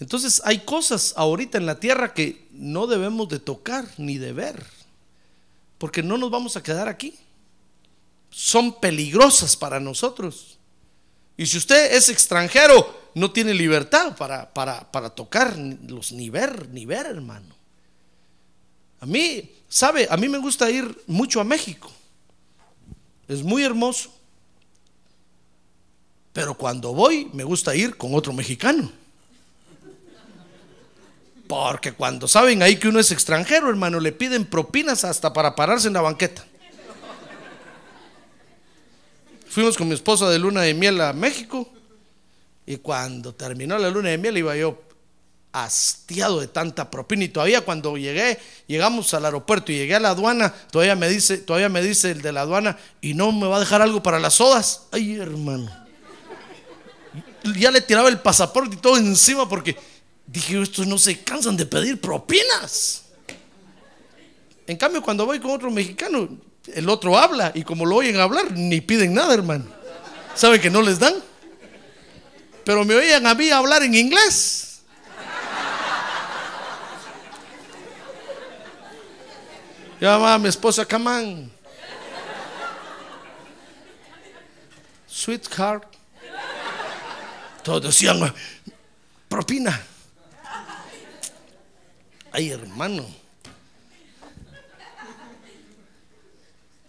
[0.00, 4.66] Entonces hay cosas ahorita en la tierra que no debemos de tocar ni de ver,
[5.78, 7.14] porque no nos vamos a quedar aquí
[8.34, 10.58] son peligrosas para nosotros.
[11.36, 16.68] Y si usted es extranjero, no tiene libertad para, para, para tocar los ni ver,
[16.70, 17.54] ni ver, hermano.
[18.98, 20.08] A mí, ¿sabe?
[20.10, 21.92] A mí me gusta ir mucho a México.
[23.28, 24.12] Es muy hermoso.
[26.34, 28.90] Pero cuando voy, me gusta ir con otro mexicano.
[31.46, 35.86] Porque cuando saben ahí que uno es extranjero, hermano, le piden propinas hasta para pararse
[35.86, 36.44] en la banqueta.
[39.48, 41.68] Fuimos con mi esposa de luna de miel a México
[42.66, 44.82] y cuando terminó la luna de miel iba yo
[45.52, 50.08] hastiado de tanta propina y todavía cuando llegué, llegamos al aeropuerto y llegué a la
[50.08, 53.58] aduana, todavía me dice, todavía me dice el de la aduana, y no me va
[53.58, 54.88] a dejar algo para las sodas.
[54.90, 55.83] Ay, hermano.
[57.56, 59.76] Ya le tiraba el pasaporte y todo encima porque
[60.26, 63.04] dije, estos no se cansan de pedir propinas.
[64.66, 66.28] En cambio, cuando voy con otro mexicano,
[66.72, 69.66] el otro habla y como lo oyen hablar, ni piden nada, hermano.
[70.34, 71.14] ¿Saben que no les dan?
[72.64, 74.80] Pero me oían a mí hablar en inglés.
[80.00, 81.52] Llamaba a mi esposa, come on.
[85.06, 85.93] Sweetheart.
[87.64, 88.32] Todos decían,
[89.28, 89.80] propina.
[92.30, 93.06] Ay, hermano.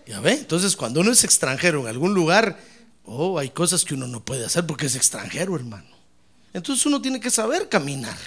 [0.06, 2.60] Ya ve, entonces cuando uno es extranjero en algún lugar,
[3.06, 5.88] oh, hay cosas que uno no puede hacer porque es extranjero, hermano.
[6.54, 8.18] Entonces uno tiene que saber caminar.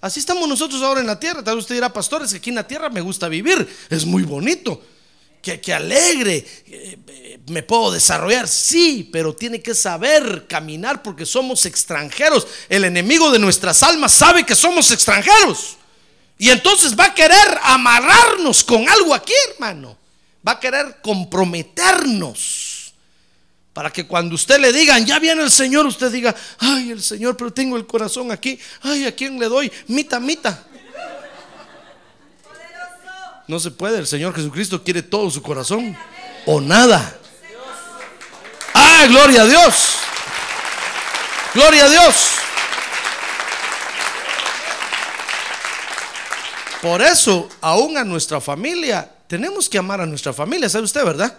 [0.00, 1.42] Así estamos nosotros ahora en la tierra.
[1.42, 4.22] Tal vez usted dirá, pastores, que aquí en la tierra me gusta vivir, es muy
[4.24, 4.84] bonito,
[5.42, 8.48] que, que alegre, eh, me puedo desarrollar.
[8.48, 12.46] Sí, pero tiene que saber caminar porque somos extranjeros.
[12.68, 15.76] El enemigo de nuestras almas sabe que somos extranjeros.
[16.38, 20.00] Y entonces va a querer amarrarnos con algo aquí, hermano
[20.46, 22.92] va a querer comprometernos
[23.72, 27.38] para que cuando usted le digan, ya viene el Señor, usted diga, ay, el Señor,
[27.38, 29.72] pero tengo el corazón aquí, ay, ¿a quién le doy?
[29.86, 30.66] Mita, mita.
[33.48, 33.98] No se puede.
[33.98, 35.96] El Señor Jesucristo quiere todo su corazón
[36.46, 37.18] o nada.
[38.74, 39.96] ¡Ah, gloria a Dios!
[41.54, 42.14] ¡Gloria a Dios!
[46.80, 51.38] Por eso, aún a nuestra familia, tenemos que amar a nuestra familia, ¿sabe usted, verdad?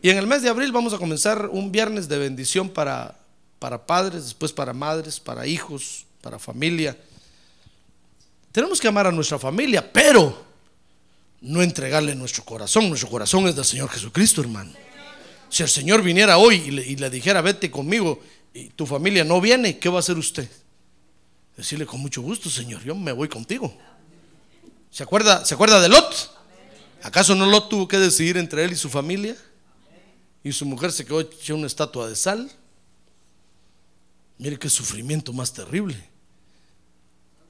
[0.00, 3.16] Y en el mes de abril vamos a comenzar un viernes de bendición para,
[3.58, 6.96] para padres, después para madres, para hijos, para familia.
[8.52, 10.49] Tenemos que amar a nuestra familia, pero
[11.40, 12.88] no entregarle nuestro corazón.
[12.88, 14.72] Nuestro corazón es del Señor Jesucristo, hermano.
[15.48, 18.20] Si el Señor viniera hoy y le, dijera, vete conmigo,
[18.54, 20.48] y tu familia no viene, ¿qué va a hacer usted?
[21.56, 23.76] Decirle con mucho gusto, Señor, yo me voy contigo.
[24.90, 26.36] ¿Se acuerda, ¿se acuerda de Lot?
[27.02, 29.36] ¿Acaso no Lot tuvo que decidir entre él y su familia?
[30.42, 32.50] Y su mujer se quedó hecha una estatua de sal.
[34.38, 35.96] Mire qué sufrimiento más terrible.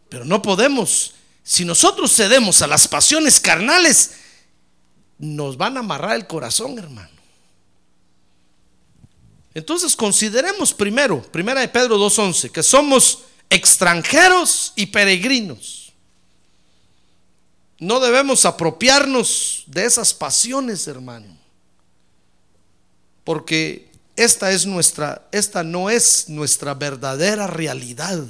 [0.09, 1.15] Pero no podemos.
[1.43, 4.13] Si nosotros cedemos a las pasiones carnales,
[5.19, 7.09] nos van a amarrar el corazón, hermano.
[9.53, 15.93] Entonces consideremos primero, primera de Pedro 2.11, que somos extranjeros y peregrinos.
[17.79, 21.37] No debemos apropiarnos de esas pasiones, hermano.
[23.25, 28.23] Porque esta es nuestra, esta no es nuestra verdadera realidad.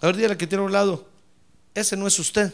[0.00, 1.08] A ver, dígale que tiene a un lado,
[1.74, 2.52] ese no es usted.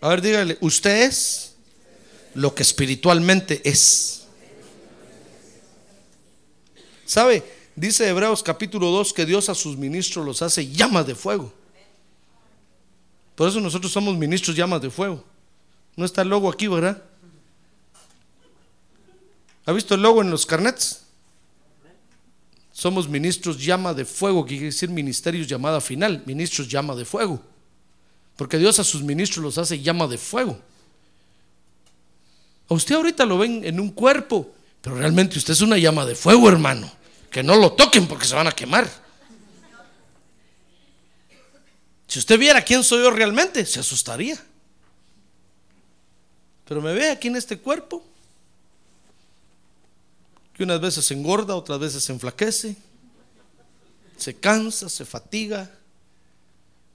[0.00, 1.54] A ver, dígale, usted es
[2.34, 4.24] lo que espiritualmente es.
[7.04, 7.42] ¿Sabe?
[7.74, 11.52] Dice Hebreos capítulo 2 que Dios a sus ministros los hace llamas de fuego.
[13.34, 15.24] Por eso nosotros somos ministros llamas de fuego.
[15.96, 17.02] No está el logo aquí, ¿verdad?
[19.66, 21.04] ¿Ha visto el logo en los carnets?
[22.80, 27.38] Somos ministros llama de fuego, que quiere decir ministerios llamada final, ministros llama de fuego.
[28.36, 30.58] Porque Dios a sus ministros los hace llama de fuego.
[32.70, 36.14] A usted ahorita lo ven en un cuerpo, pero realmente usted es una llama de
[36.14, 36.90] fuego, hermano.
[37.30, 38.90] Que no lo toquen porque se van a quemar.
[42.06, 44.42] Si usted viera quién soy yo realmente, se asustaría.
[46.64, 48.02] Pero me ve aquí en este cuerpo,
[50.60, 52.76] que unas veces se engorda, otras veces se enflaquece,
[54.18, 55.70] se cansa, se fatiga.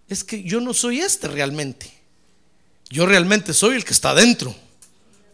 [0.07, 1.91] Es que yo no soy este realmente.
[2.91, 4.55] Yo realmente soy el que está dentro,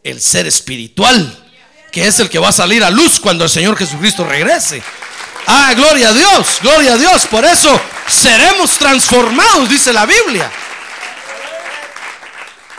[0.02, 1.52] el ser espiritual,
[1.92, 4.82] que es el que va a salir a luz cuando el Señor Jesucristo regrese.
[5.46, 7.28] Ah, gloria a Dios, gloria a Dios.
[7.28, 10.50] Por eso seremos transformados, dice la Biblia.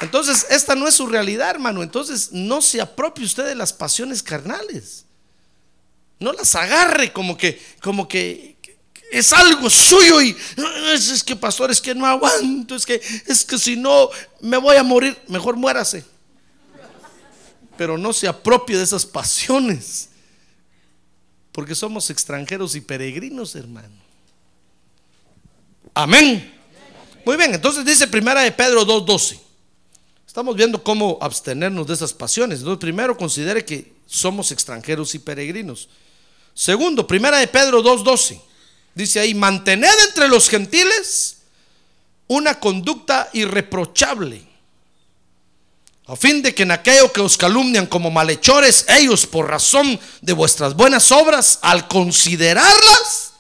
[0.01, 1.83] Entonces, esta no es su realidad, hermano.
[1.83, 5.05] Entonces, no se apropie usted de las pasiones carnales.
[6.23, 8.57] No las agarre como que, como que
[9.13, 10.35] es algo suyo y
[10.95, 14.09] es, que pastor, es que no aguanto, es que es que si no
[14.41, 16.05] me voy a morir, mejor muérase.
[17.77, 20.09] Pero no se apropie de esas pasiones.
[21.53, 23.95] Porque somos extranjeros y peregrinos, hermano.
[25.93, 26.55] Amén.
[27.27, 29.39] Muy bien, entonces dice primera de Pedro 2:12.
[30.27, 32.61] Estamos viendo cómo abstenernos de esas pasiones.
[32.61, 35.91] Entonces, primero considere que somos extranjeros y peregrinos.
[36.55, 38.41] Segundo, primera de Pedro 2:12.
[38.95, 41.39] Dice ahí, mantened entre los gentiles
[42.29, 44.47] una conducta irreprochable,
[46.07, 50.33] a fin de que en aquello que os calumnian como malhechores, ellos por razón de
[50.33, 53.33] vuestras buenas obras, al considerarlas,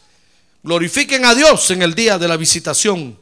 [0.63, 3.19] glorifiquen a Dios en el día de la visitación.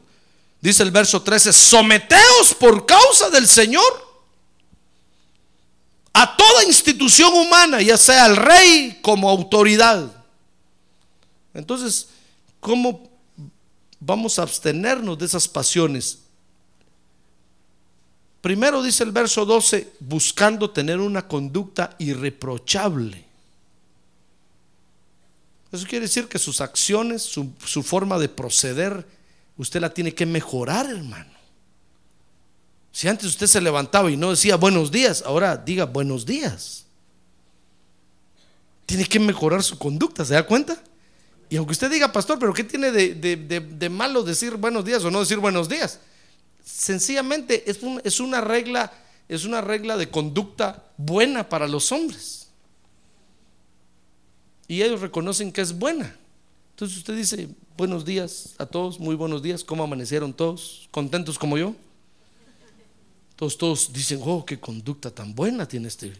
[0.61, 4.10] Dice el verso 13, someteos por causa del Señor
[6.13, 10.11] a toda institución humana, ya sea el rey como autoridad.
[11.53, 12.09] Entonces,
[12.59, 13.09] ¿cómo
[13.99, 16.19] vamos a abstenernos de esas pasiones?
[18.41, 23.23] Primero dice el verso 12, buscando tener una conducta irreprochable.
[25.71, 29.07] Eso quiere decir que sus acciones, su, su, forma de proceder,
[29.57, 31.30] usted la tiene que mejorar, hermano.
[32.91, 36.85] Si antes usted se levantaba y no decía buenos días, ahora diga buenos días.
[38.85, 40.77] Tiene que mejorar su conducta, ¿se da cuenta?
[41.49, 45.19] Y aunque usted diga, pastor, pero ¿qué tiene de, malo decir buenos días o no
[45.19, 45.99] decir buenos días?
[46.63, 48.91] Sencillamente es, es, una regla,
[49.27, 52.47] es una regla de conducta buena para los hombres.
[54.67, 56.15] Y ellos reconocen que es buena.
[56.71, 60.87] Entonces usted dice, buenos días a todos, muy buenos días, ¿cómo amanecieron todos?
[60.91, 61.75] ¿Contentos como yo?
[63.41, 66.13] Todos, todos dicen, oh, qué conducta tan buena tiene este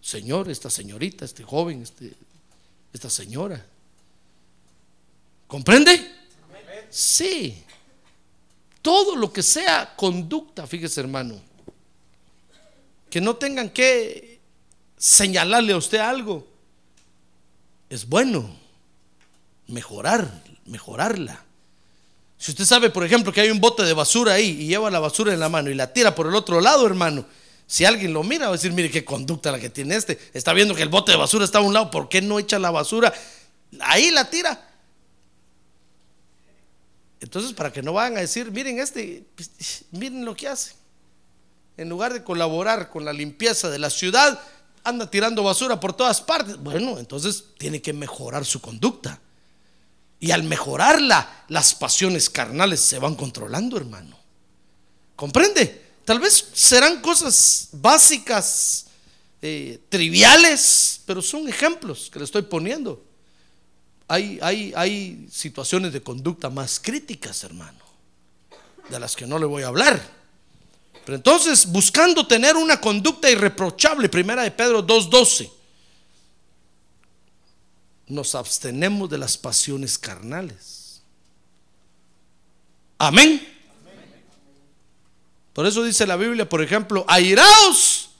[0.00, 2.14] señor, esta señorita, este joven, este,
[2.92, 3.64] esta señora.
[5.46, 6.04] ¿Comprende?
[6.90, 7.62] Sí.
[8.82, 11.40] Todo lo que sea conducta, fíjese hermano.
[13.08, 14.40] Que no tengan que
[14.96, 16.44] señalarle a usted algo.
[17.88, 18.52] Es bueno
[19.68, 21.44] mejorar, mejorarla.
[22.42, 24.98] Si usted sabe, por ejemplo, que hay un bote de basura ahí y lleva la
[24.98, 27.24] basura en la mano y la tira por el otro lado, hermano,
[27.68, 30.18] si alguien lo mira, va a decir, mire qué conducta la que tiene este.
[30.34, 32.58] Está viendo que el bote de basura está a un lado, ¿por qué no echa
[32.58, 33.14] la basura?
[33.78, 34.60] Ahí la tira.
[37.20, 39.24] Entonces, para que no vayan a decir, miren este,
[39.92, 40.72] miren lo que hace.
[41.76, 44.40] En lugar de colaborar con la limpieza de la ciudad,
[44.82, 46.56] anda tirando basura por todas partes.
[46.56, 49.20] Bueno, entonces tiene que mejorar su conducta.
[50.22, 54.16] Y al mejorarla, las pasiones carnales se van controlando, hermano.
[55.16, 55.82] ¿Comprende?
[56.04, 58.86] Tal vez serán cosas básicas,
[59.42, 63.04] eh, triviales, pero son ejemplos que le estoy poniendo.
[64.06, 67.84] Hay, hay, hay situaciones de conducta más críticas, hermano,
[68.90, 70.00] de las que no le voy a hablar.
[71.04, 75.61] Pero entonces, buscando tener una conducta irreprochable, primera de Pedro 2.12
[78.06, 81.02] nos abstenemos de las pasiones carnales.
[82.98, 83.46] Amén.
[85.52, 88.10] Por eso dice la Biblia, por ejemplo, airaos,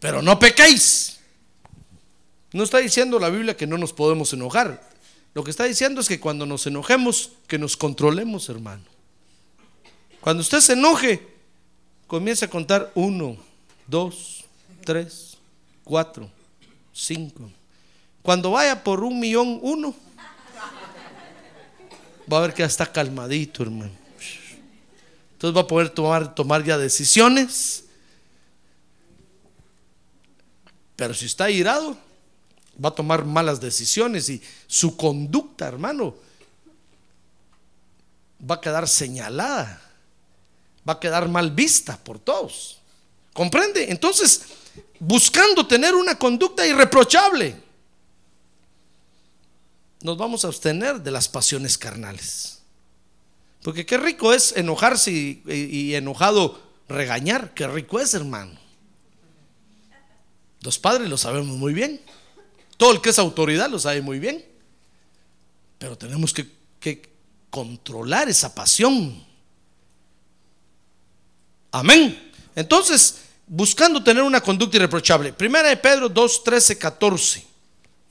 [0.00, 1.18] pero no pequéis.
[2.52, 4.88] No está diciendo la Biblia que no nos podemos enojar.
[5.34, 8.84] Lo que está diciendo es que cuando nos enojemos, que nos controlemos, hermano.
[10.20, 11.26] Cuando usted se enoje,
[12.06, 13.36] comience a contar uno,
[13.86, 14.44] dos,
[14.84, 15.36] tres,
[15.84, 16.30] cuatro,
[16.92, 17.50] cinco.
[18.22, 19.94] Cuando vaya por un millón uno,
[22.32, 23.90] va a ver que ya está calmadito, hermano.
[25.32, 27.84] Entonces va a poder tomar, tomar ya decisiones.
[30.94, 31.96] Pero si está irado,
[32.82, 36.14] va a tomar malas decisiones y su conducta, hermano,
[38.48, 39.82] va a quedar señalada,
[40.88, 42.78] va a quedar mal vista por todos.
[43.32, 43.90] ¿Comprende?
[43.90, 44.42] Entonces,
[45.00, 47.61] buscando tener una conducta irreprochable
[50.02, 52.62] nos vamos a abstener de las pasiones carnales.
[53.62, 58.58] Porque qué rico es enojarse y, enojado regañar, qué rico es, hermano.
[60.60, 62.00] Los padres lo sabemos muy bien.
[62.76, 64.44] Todo el que es autoridad lo sabe muy bien.
[65.78, 66.48] Pero tenemos que,
[66.80, 67.02] que
[67.50, 69.24] controlar esa pasión.
[71.70, 72.32] Amén.
[72.54, 75.32] Entonces, buscando tener una conducta irreprochable.
[75.32, 77.51] Primera de Pedro 2, 13, 14.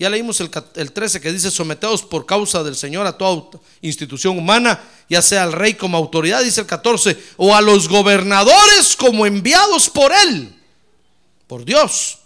[0.02, 0.49] Ya leímos el,
[0.91, 5.54] 13 que dice, someteos por causa del Señor a toda institución humana, ya sea al
[5.54, 10.60] rey como autoridad, dice el 14, o a los gobernadores como enviados por él,
[11.45, 12.18] por Dios,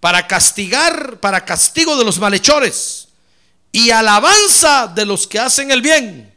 [0.00, 3.08] para castigar, para castigo de los malhechores
[3.70, 6.34] y alabanza de los que hacen el bien.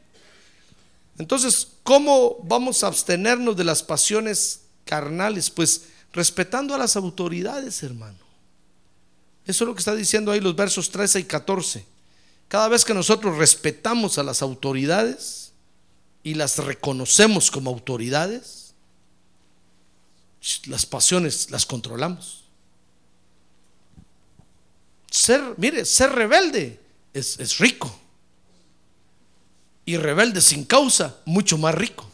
[1.18, 5.50] Entonces, ¿cómo vamos a abstenernos de las pasiones carnales?
[5.50, 8.29] Pues respetando a las autoridades, hermano.
[9.50, 11.84] Eso es lo que está diciendo ahí los versos 13 y 14.
[12.48, 15.54] Cada vez que nosotros respetamos a las autoridades
[16.22, 18.76] y las reconocemos como autoridades,
[20.68, 22.44] las pasiones las controlamos.
[25.10, 26.80] Ser, mire, ser rebelde
[27.12, 28.00] es, es rico.
[29.84, 32.08] Y rebelde sin causa, mucho más rico.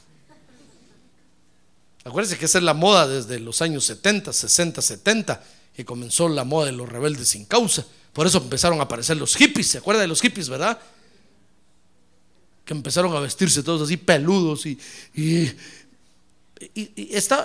[2.05, 5.43] Acuérdense que esa es la moda desde los años 70, 60, 70
[5.75, 7.85] que comenzó la moda de los rebeldes sin causa.
[8.13, 10.79] Por eso empezaron a aparecer los hippies, ¿se acuerda de los hippies, verdad?
[12.63, 14.79] Que empezaron a vestirse todos así peludos y,
[15.13, 15.51] y,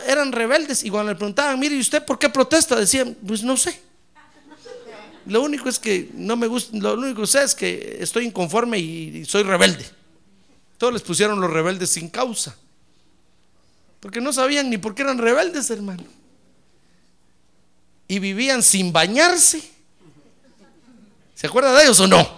[0.06, 0.84] eran rebeldes.
[0.84, 2.76] Y cuando le preguntaban, mire, ¿y usted por qué protesta?
[2.76, 3.80] Decían, pues no sé.
[5.26, 8.78] Lo único es que no me gusta, lo único que sé es que estoy inconforme
[8.78, 9.84] y soy rebelde.
[10.78, 12.56] Todos les pusieron los rebeldes sin causa.
[13.98, 16.19] Porque no sabían ni por qué eran rebeldes, hermano
[18.10, 19.62] y vivían sin bañarse.
[21.36, 22.28] ¿Se acuerda de ellos o no?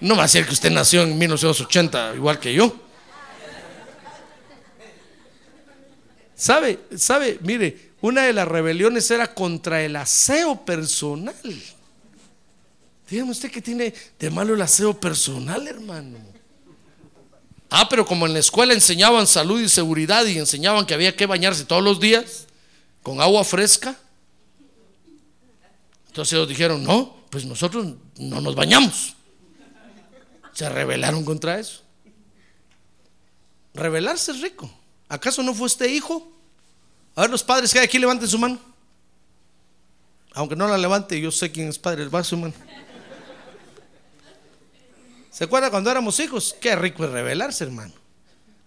[0.00, 2.74] No va a ser que usted nació en 1980 igual que yo.
[6.34, 6.80] ¿Sabe?
[6.96, 7.38] ¿Sabe?
[7.42, 11.36] Mire, una de las rebeliones era contra el aseo personal.
[13.08, 16.18] Dígame usted que tiene de malo el aseo personal, hermano.
[17.70, 21.26] Ah, pero como en la escuela enseñaban salud y seguridad y enseñaban que había que
[21.26, 22.48] bañarse todos los días
[23.04, 23.96] con agua fresca,
[26.10, 29.14] entonces ellos dijeron, no, pues nosotros no nos bañamos.
[30.52, 31.82] Se rebelaron contra eso.
[33.74, 34.68] Rebelarse es rico.
[35.08, 36.32] ¿Acaso no fue este hijo?
[37.14, 38.58] A ver, los padres que hay aquí levanten su mano.
[40.32, 42.54] Aunque no la levante, yo sé quién es padre, va su mano.
[45.30, 46.56] ¿Se acuerda cuando éramos hijos?
[46.60, 47.94] Qué rico es rebelarse, hermano.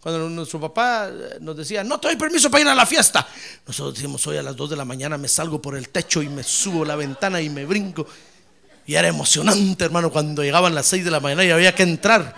[0.04, 3.26] Cuando nuestro papá eh, nos decía, no te doy permiso para ir a la fiesta.
[3.66, 6.28] Nosotros decíamos, hoy a las 2 de la mañana me salgo por el techo y
[6.28, 8.06] me subo la ventana y me brinco.
[8.86, 12.36] Y era emocionante, hermano, cuando llegaban las 6 de la mañana y había que entrar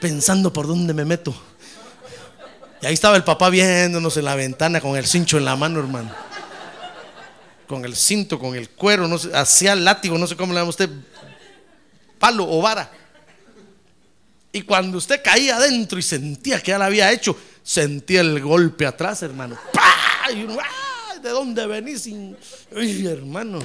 [0.00, 1.34] pensando por dónde me meto.
[2.80, 5.80] Y ahí estaba el papá viéndonos en la ventana con el cincho en la mano,
[5.80, 6.12] hermano.
[7.66, 10.70] Con el cinto, con el cuero, no sé, hacía látigo, no sé cómo le llama
[10.70, 10.90] usted,
[12.20, 12.88] palo o vara.
[14.54, 18.86] Y cuando usted caía adentro y sentía que ya lo había hecho, sentía el golpe
[18.86, 19.58] atrás, hermano.
[19.72, 20.30] ¡Pah!
[20.32, 20.58] Y uno.
[21.20, 22.08] ¿De dónde venís?
[22.76, 23.58] Ay, hermano.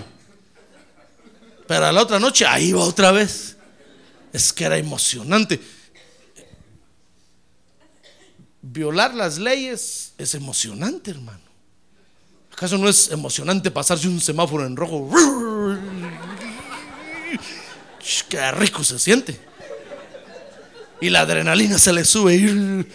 [1.68, 3.56] Pero a la otra noche, ahí va otra vez.
[4.34, 5.62] Es que era emocionante.
[8.60, 11.44] Violar las leyes es emocionante, hermano.
[12.52, 15.08] ¿Acaso no es emocionante pasarse un semáforo en rojo?
[18.28, 19.49] Qué rico se siente.
[21.02, 22.86] Y la adrenalina se le sube.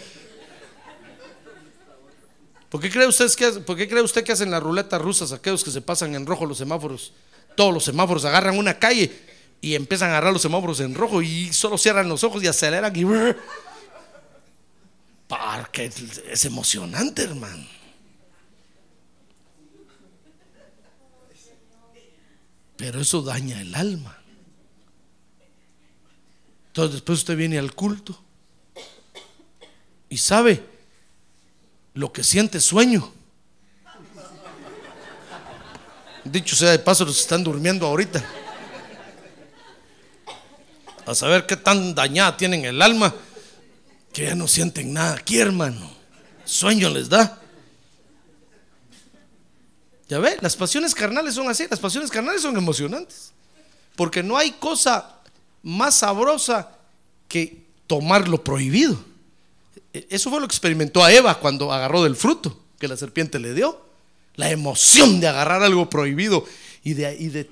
[2.69, 5.63] ¿Por qué cree usted que, por qué cree usted que hacen las ruletas rusas aquellos
[5.63, 7.13] que se pasan en rojo los semáforos?
[7.55, 9.11] Todos los semáforos agarran una calle
[9.61, 12.95] y empiezan a agarrar los semáforos en rojo y solo cierran los ojos y aceleran
[12.95, 13.05] y
[15.27, 15.91] porque
[16.29, 17.65] es emocionante, hermano.
[22.77, 24.24] Pero eso daña el alma.
[26.75, 28.21] Entonces después usted viene al culto
[30.09, 30.61] y sabe
[31.93, 33.13] lo que siente sueño.
[36.25, 38.21] Dicho sea de paso, los están durmiendo ahorita.
[41.05, 43.15] A saber qué tan dañada tienen el alma
[44.11, 45.89] que ya no sienten nada aquí, hermano.
[46.43, 47.41] Sueño les da.
[50.09, 53.31] Ya ve, las pasiones carnales son así, las pasiones carnales son emocionantes.
[53.95, 55.14] Porque no hay cosa
[55.65, 56.69] más sabrosa
[57.27, 59.03] que tomar lo prohibido.
[59.93, 63.39] E, eso fue lo que experimentó a Eva cuando agarró del fruto que la serpiente
[63.39, 63.83] le dio.
[64.35, 66.45] La emoción de agarrar algo prohibido
[66.83, 67.49] y de, y de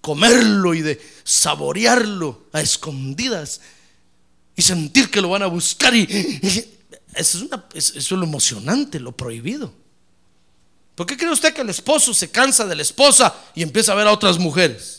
[0.00, 3.60] comerlo y de saborearlo a escondidas
[4.56, 5.94] y sentir que lo van a buscar.
[5.94, 6.06] Y,
[7.14, 9.72] eso, es una, eso es lo emocionante, lo prohibido.
[10.94, 13.96] ¿Por qué cree usted que el esposo se cansa de la esposa y empieza a
[13.96, 14.93] ver a otras mujeres?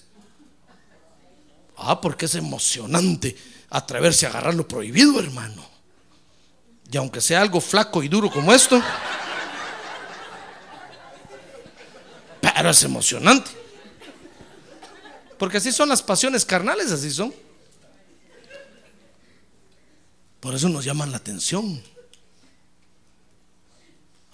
[1.78, 3.36] Ah, porque es emocionante
[3.69, 5.65] atreverse a agarrar lo prohibido, hermano.
[6.91, 8.82] Y aunque sea algo flaco y duro como esto,
[12.41, 13.51] pero es emocionante.
[15.38, 17.34] Porque así son las pasiones carnales, así son.
[20.39, 21.82] Por eso nos llaman la atención.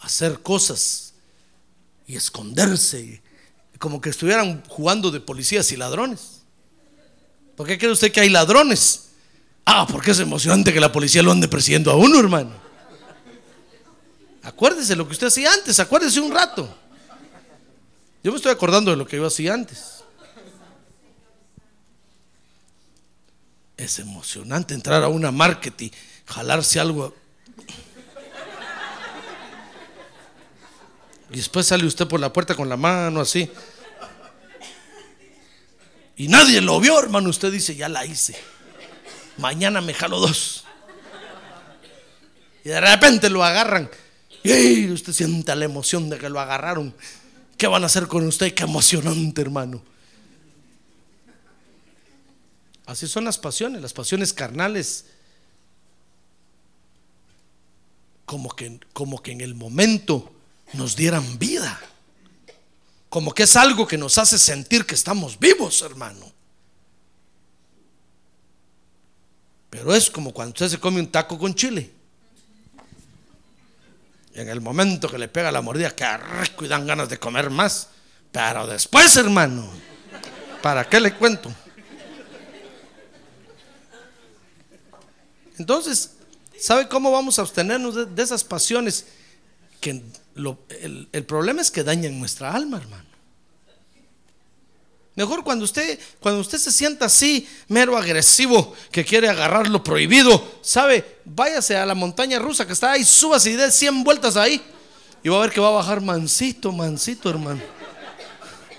[0.02, 1.14] Hacer cosas
[2.06, 3.22] y esconderse,
[3.80, 6.41] como que estuvieran jugando de policías y ladrones.
[7.56, 9.10] ¿Por qué cree usted que hay ladrones?
[9.66, 12.52] Ah, porque es emocionante que la policía lo ande persiguiendo a uno, hermano.
[14.44, 16.76] Acuérdese lo que usted hacía antes, acuérdese un rato.
[18.24, 20.04] Yo me estoy acordando de lo que yo hacía antes.
[23.78, 25.92] Es emocionante entrar a una market y
[26.26, 27.16] jalarse algo.
[31.32, 33.50] Y después sale usted por la puerta con la mano así.
[36.22, 37.30] Y nadie lo vio, hermano.
[37.30, 38.36] Usted dice, ya la hice.
[39.40, 40.66] Mañana me jalo dos.
[42.64, 43.90] Y de repente lo agarran.
[44.44, 46.94] Y usted sienta la emoción de que lo agarraron.
[47.58, 48.54] ¿Qué van a hacer con usted?
[48.54, 49.82] Qué emocionante, hermano.
[52.86, 55.06] Así son las pasiones, las pasiones carnales.
[58.26, 60.32] Como que, como que en el momento
[60.74, 61.82] nos dieran vida.
[63.12, 66.32] Como que es algo que nos hace sentir que estamos vivos, hermano.
[69.70, 71.92] Pero es como cuando usted se come un taco con chile.
[74.34, 76.06] En el momento que le pega la mordida, que
[76.40, 77.90] rico y dan ganas de comer más.
[78.32, 79.70] Pero después, hermano,
[80.62, 81.54] ¿para qué le cuento?
[85.58, 86.12] Entonces,
[86.58, 89.06] ¿sabe cómo vamos a abstenernos de, esas pasiones?
[89.82, 90.02] Que
[90.36, 93.12] el, el, problema es que dañan nuestra alma, hermano.
[95.16, 100.42] Mejor cuando usted, cuando usted se sienta así, mero agresivo, que quiere agarrar lo prohibido,
[100.62, 101.20] ¿sabe?
[101.26, 104.62] Váyase a la montaña rusa que está ahí, súbase y dé 100 vueltas ahí.
[105.24, 107.62] Y va a ver que va a bajar mansito, mansito, hermano.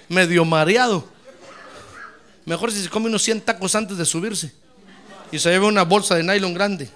[0.08, 1.06] Medio mareado.
[2.44, 4.52] Mejor si se come unos 100 tacos antes de subirse
[5.30, 6.90] y se lleva una bolsa de nylon grande.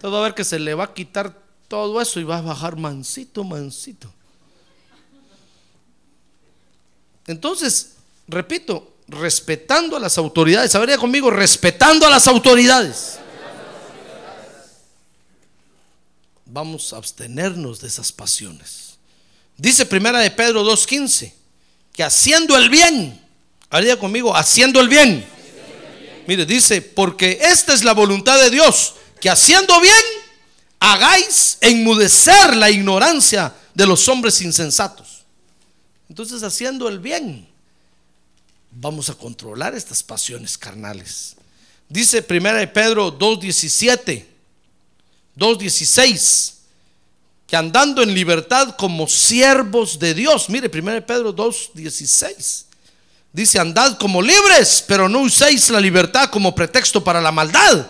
[0.00, 2.76] Todo a ver que se le va a quitar todo eso y va a bajar
[2.76, 4.12] mansito, mansito.
[7.26, 7.94] Entonces,
[8.28, 10.74] repito, respetando a las autoridades.
[10.74, 13.18] A conmigo, respetando a las autoridades.
[16.56, 18.96] vamos a abstenernos de esas pasiones.
[19.58, 21.30] Dice primera de Pedro 2.15,
[21.92, 23.20] que haciendo el bien,
[23.68, 25.22] ahora conmigo, haciendo el bien.
[26.26, 30.02] Mire, dice, porque esta es la voluntad de Dios, que haciendo bien,
[30.80, 35.24] hagáis enmudecer la ignorancia de los hombres insensatos.
[36.08, 37.46] Entonces, haciendo el bien,
[38.70, 41.36] vamos a controlar estas pasiones carnales.
[41.88, 44.24] Dice primera de Pedro 2.17,
[45.36, 46.52] 2.16,
[47.46, 50.48] que andando en libertad como siervos de Dios.
[50.48, 52.64] Mire, primera de Pedro 2.16.
[53.32, 57.86] Dice, andad como libres, pero no uséis la libertad como pretexto para la maldad,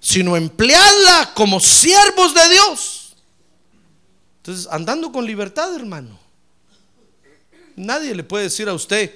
[0.00, 3.16] sino empleadla como siervos de Dios.
[4.38, 6.18] Entonces, andando con libertad, hermano.
[7.74, 9.12] Nadie le puede decir a usted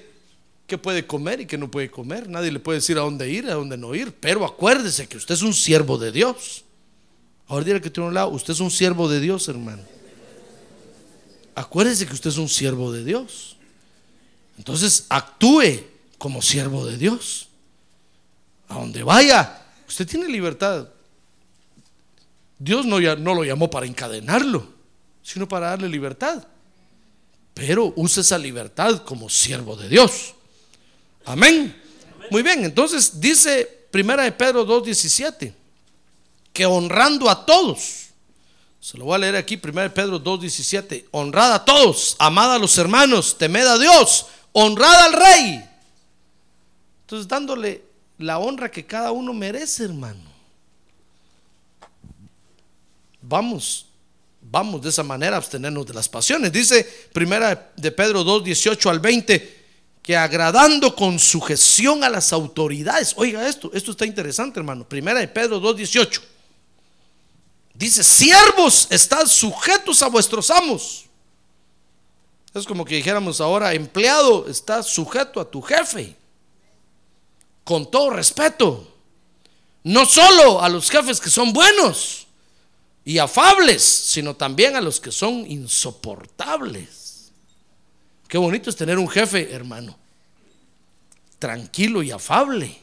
[0.67, 2.29] qué puede comer y qué no puede comer.
[2.29, 4.13] Nadie le puede decir a dónde ir, a dónde no ir.
[4.13, 6.63] Pero acuérdese que usted es un siervo de Dios.
[7.47, 9.83] Ahora diré que tiene un lado, usted es un siervo de Dios, hermano.
[11.55, 13.57] Acuérdese que usted es un siervo de Dios.
[14.57, 15.83] Entonces actúe
[16.17, 17.47] como siervo de Dios.
[18.67, 19.60] A donde vaya,
[19.91, 20.87] usted tiene libertad.
[22.57, 24.65] Dios no, no lo llamó para encadenarlo,
[25.21, 26.47] sino para darle libertad.
[27.53, 30.33] Pero use esa libertad como siervo de Dios.
[31.25, 31.75] Amén.
[32.29, 35.53] Muy bien, entonces dice Primera de Pedro 2.17,
[36.53, 38.05] que honrando a todos,
[38.79, 42.57] se lo voy a leer aquí, Primera de Pedro 2.17, honrad a todos, amad a
[42.57, 45.69] los hermanos, temed a Dios, honrad al rey.
[47.01, 47.90] Entonces dándole
[48.21, 50.31] la honra que cada uno merece, hermano.
[53.21, 53.85] Vamos,
[54.41, 56.51] vamos de esa manera a abstenernos de las pasiones.
[56.51, 59.61] Dice primera de Pedro 2, 18 al 20,
[60.01, 63.13] que agradando con sujeción a las autoridades.
[63.17, 64.87] Oiga esto, esto está interesante, hermano.
[64.87, 66.21] Primera de Pedro 2, 18.
[67.73, 71.05] Dice, siervos, estad sujetos a vuestros amos.
[72.53, 76.15] Es como que dijéramos ahora, empleado, estás sujeto a tu jefe.
[77.63, 78.87] Con todo respeto.
[79.83, 82.27] No solo a los jefes que son buenos
[83.03, 87.31] y afables, sino también a los que son insoportables.
[88.27, 89.97] Qué bonito es tener un jefe, hermano,
[91.39, 92.77] tranquilo y afable.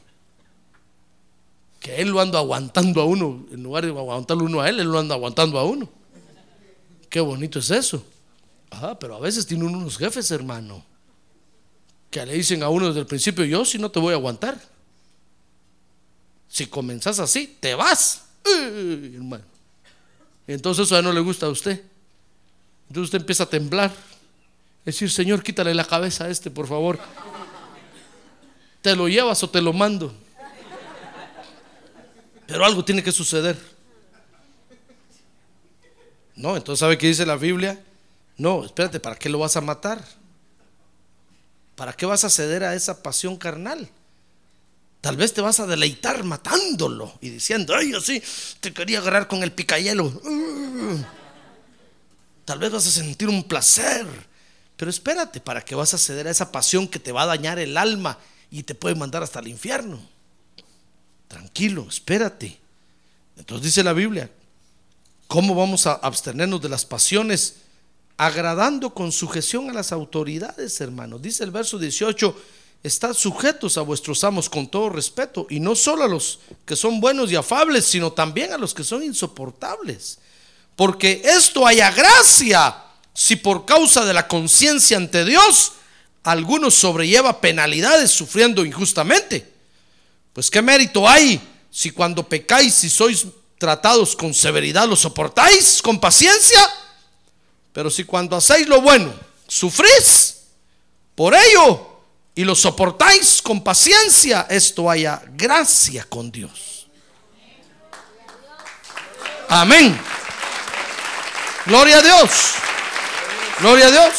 [1.81, 4.89] Que él lo anda aguantando a uno, en lugar de aguantarlo uno a él, él
[4.89, 5.89] lo anda aguantando a uno.
[7.09, 8.05] Qué bonito es eso.
[8.99, 10.85] Pero a veces tiene unos jefes, hermano,
[12.11, 14.59] que le dicen a uno desde el principio, yo si no te voy a aguantar.
[16.49, 18.25] Si comenzás así, te vas.
[18.45, 19.45] hermano.
[20.47, 21.83] Entonces eso ya no le gusta a usted.
[22.89, 23.93] Entonces usted empieza a temblar.
[24.85, 26.99] Decir, Señor, quítale la cabeza a este, por favor.
[28.81, 30.15] ¿Te lo llevas o te lo mando?
[32.47, 33.59] Pero algo tiene que suceder.
[36.35, 37.79] No, entonces ¿sabe qué dice la Biblia?
[38.39, 40.03] No, espérate, ¿para qué lo vas a matar?
[41.79, 43.89] ¿Para qué vas a ceder a esa pasión carnal?
[45.01, 48.21] Tal vez te vas a deleitar matándolo y diciendo, ay, así
[48.59, 50.11] te quería agarrar con el picayelo.
[52.45, 54.05] Tal vez vas a sentir un placer.
[54.77, 57.61] Pero espérate, ¿para qué vas a ceder a esa pasión que te va a dañar
[57.61, 58.19] el alma
[58.51, 60.01] y te puede mandar hasta el infierno?
[61.29, 62.59] Tranquilo, espérate.
[63.37, 64.29] Entonces dice la Biblia,
[65.29, 67.55] ¿cómo vamos a abstenernos de las pasiones?
[68.19, 71.23] Agradando con sujeción a las autoridades, hermanos.
[71.23, 72.37] Dice el verso 18
[72.83, 77.01] Estad sujetos a vuestros amos con todo respeto, y no solo a los que son
[77.01, 80.19] buenos y afables, sino también a los que son insoportables.
[80.77, 82.77] Porque esto haya gracia
[83.13, 85.73] si por causa de la conciencia ante Dios
[86.23, 89.53] alguno sobrelleva penalidades sufriendo injustamente.
[90.33, 91.41] Pues qué mérito hay
[91.71, 93.27] si cuando pecáis y sois
[93.59, 96.61] tratados con severidad lo soportáis con paciencia,
[97.79, 99.15] pero si cuando hacéis lo bueno
[99.47, 100.47] sufrís,
[101.15, 102.01] por ello
[102.35, 106.89] y lo soportáis con paciencia, esto haya gracia con Dios.
[109.49, 109.97] Amén.
[111.67, 112.31] Gloria a Dios.
[113.61, 114.15] Gloria a Dios.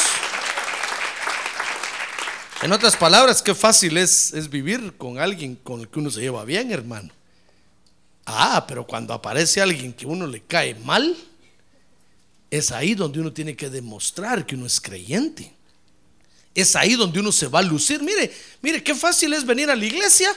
[2.62, 6.22] En otras palabras, qué fácil es, es vivir con alguien con el que uno se
[6.22, 7.10] lleva bien, hermano.
[8.24, 11.14] Ah, pero cuando aparece alguien que uno le cae mal,
[12.50, 15.54] es ahí donde uno tiene que demostrar que uno es creyente.
[16.52, 18.02] Es ahí donde uno se va a lucir.
[18.02, 20.34] Mire, mire qué fácil es venir a la iglesia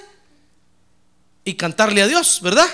[1.44, 2.68] y cantarle a Dios, ¿verdad?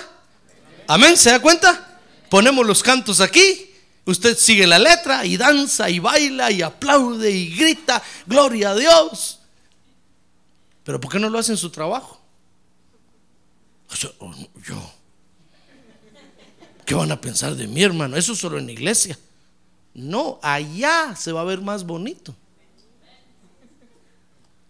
[0.86, 2.00] Amén, ¿se da cuenta?
[2.28, 3.70] Ponemos los cantos aquí,
[4.04, 9.40] usted sigue la letra y danza y baila y aplaude y grita, gloria a Dios.
[10.84, 12.20] Pero ¿por qué no lo hace en su trabajo?
[13.98, 14.92] Yo,
[16.84, 18.16] ¿Qué van a pensar de mí, hermano?
[18.16, 19.18] Eso solo en la iglesia.
[19.94, 22.34] No, allá se va a ver más bonito.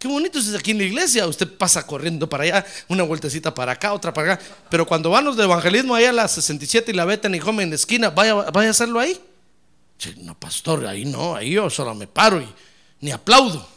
[0.01, 1.27] Qué bonito es aquí en la iglesia.
[1.27, 4.45] Usted pasa corriendo para allá, una vueltecita para acá, otra para acá.
[4.67, 7.61] Pero cuando van los de evangelismo allá a la 67 y la Beta y Home
[7.61, 9.21] en la esquina, vaya, vaya a hacerlo ahí.
[10.17, 12.47] No, pastor, ahí no, ahí yo solo me paro y
[12.99, 13.67] ni aplaudo.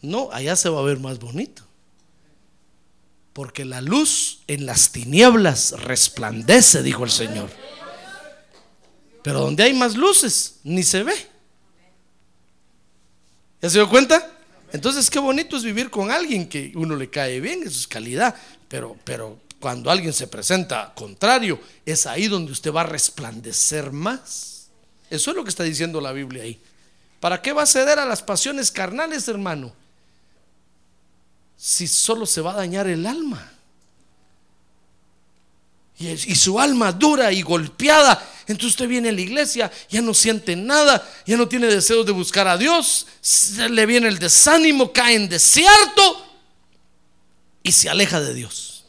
[0.00, 1.62] No, allá se va a ver más bonito.
[3.32, 7.50] Porque la luz en las tinieblas resplandece, dijo el Señor.
[9.28, 11.12] Pero donde hay más luces, ni se ve.
[13.60, 14.26] ¿Ya se dio cuenta?
[14.72, 18.34] Entonces, qué bonito es vivir con alguien que uno le cae bien, eso es calidad.
[18.68, 24.68] Pero, pero cuando alguien se presenta contrario, es ahí donde usted va a resplandecer más.
[25.10, 26.58] Eso es lo que está diciendo la Biblia ahí.
[27.20, 29.74] ¿Para qué va a ceder a las pasiones carnales, hermano?
[31.54, 33.52] Si solo se va a dañar el alma.
[35.98, 40.14] Y, y su alma dura y golpeada entonces usted viene a la iglesia, ya no
[40.14, 43.06] siente nada, ya no tiene deseos de buscar a Dios,
[43.70, 46.26] le viene el desánimo, cae en desierto
[47.62, 48.86] y se aleja de Dios.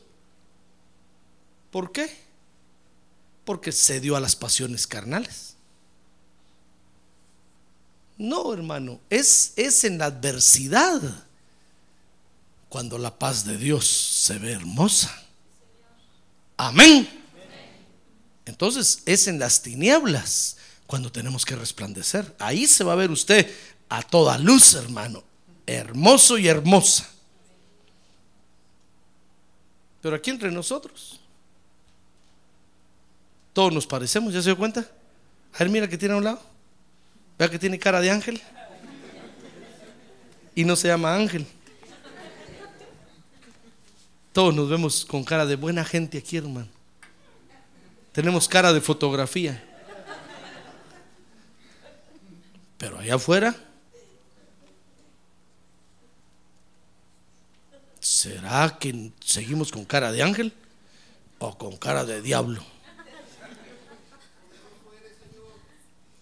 [1.72, 2.10] ¿Por qué?
[3.44, 5.56] Porque se dio a las pasiones carnales.
[8.18, 11.02] No, hermano, es, es en la adversidad
[12.70, 15.14] cuando la paz de Dios se ve hermosa.
[16.56, 17.19] Amén.
[18.50, 22.36] Entonces es en las tinieblas cuando tenemos que resplandecer.
[22.40, 23.50] Ahí se va a ver usted
[23.88, 25.24] a toda luz, hermano.
[25.68, 27.08] Hermoso y hermosa.
[30.02, 31.20] Pero aquí entre nosotros,
[33.54, 34.90] todos nos parecemos, ¿ya se dio cuenta?
[35.54, 36.42] A ver, mira que tiene a un lado.
[37.38, 38.42] Vea que tiene cara de ángel.
[40.56, 41.46] Y no se llama ángel.
[44.34, 46.79] Todos nos vemos con cara de buena gente aquí, hermano.
[48.12, 49.64] Tenemos cara de fotografía.
[52.78, 53.56] Pero allá afuera,
[58.00, 60.54] ¿será que seguimos con cara de ángel
[61.40, 62.64] o con cara de diablo?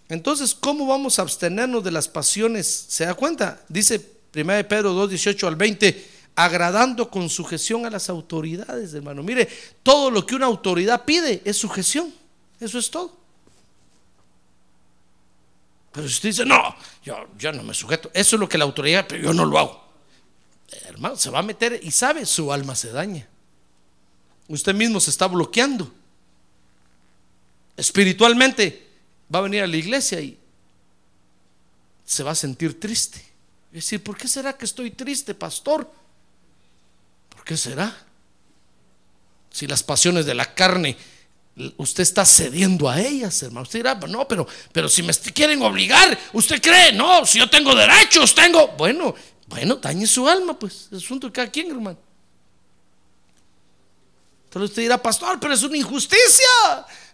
[0.08, 2.66] Entonces, ¿cómo vamos a abstenernos de las pasiones?
[2.88, 3.62] ¿Se da cuenta?
[3.68, 9.24] Dice 1 Pedro 2, 18 al 20 agradando con sujeción a las autoridades, hermano.
[9.24, 9.48] Mire,
[9.82, 12.14] todo lo que una autoridad pide es sujeción.
[12.60, 13.16] Eso es todo.
[15.90, 19.06] Pero si usted dice, no, yo, no me sujeto, eso es lo que la autoridad,
[19.08, 19.84] pero yo no lo hago.
[20.84, 23.26] Hermano, se va a meter y sabe, su alma se daña.
[24.46, 25.92] Usted mismo se está bloqueando.
[27.76, 28.86] Espiritualmente
[29.34, 30.38] va a venir a la iglesia y
[32.04, 33.18] se va a sentir triste.
[33.72, 35.98] Es decir, ¿por qué será que estoy triste, pastor?
[37.48, 37.96] Qué será?
[39.50, 40.98] Si las pasiones de la carne,
[41.78, 43.62] usted está cediendo a ellas, hermano.
[43.62, 47.74] Usted dirá, no, pero, pero si me quieren obligar, usted cree, no, si yo tengo
[47.74, 48.68] derechos, tengo.
[48.76, 49.14] Bueno,
[49.46, 51.98] bueno, dañe su alma, pues, es asunto de cada quien, hermano.
[54.44, 56.46] Entonces usted dirá, pastor, pero es una injusticia.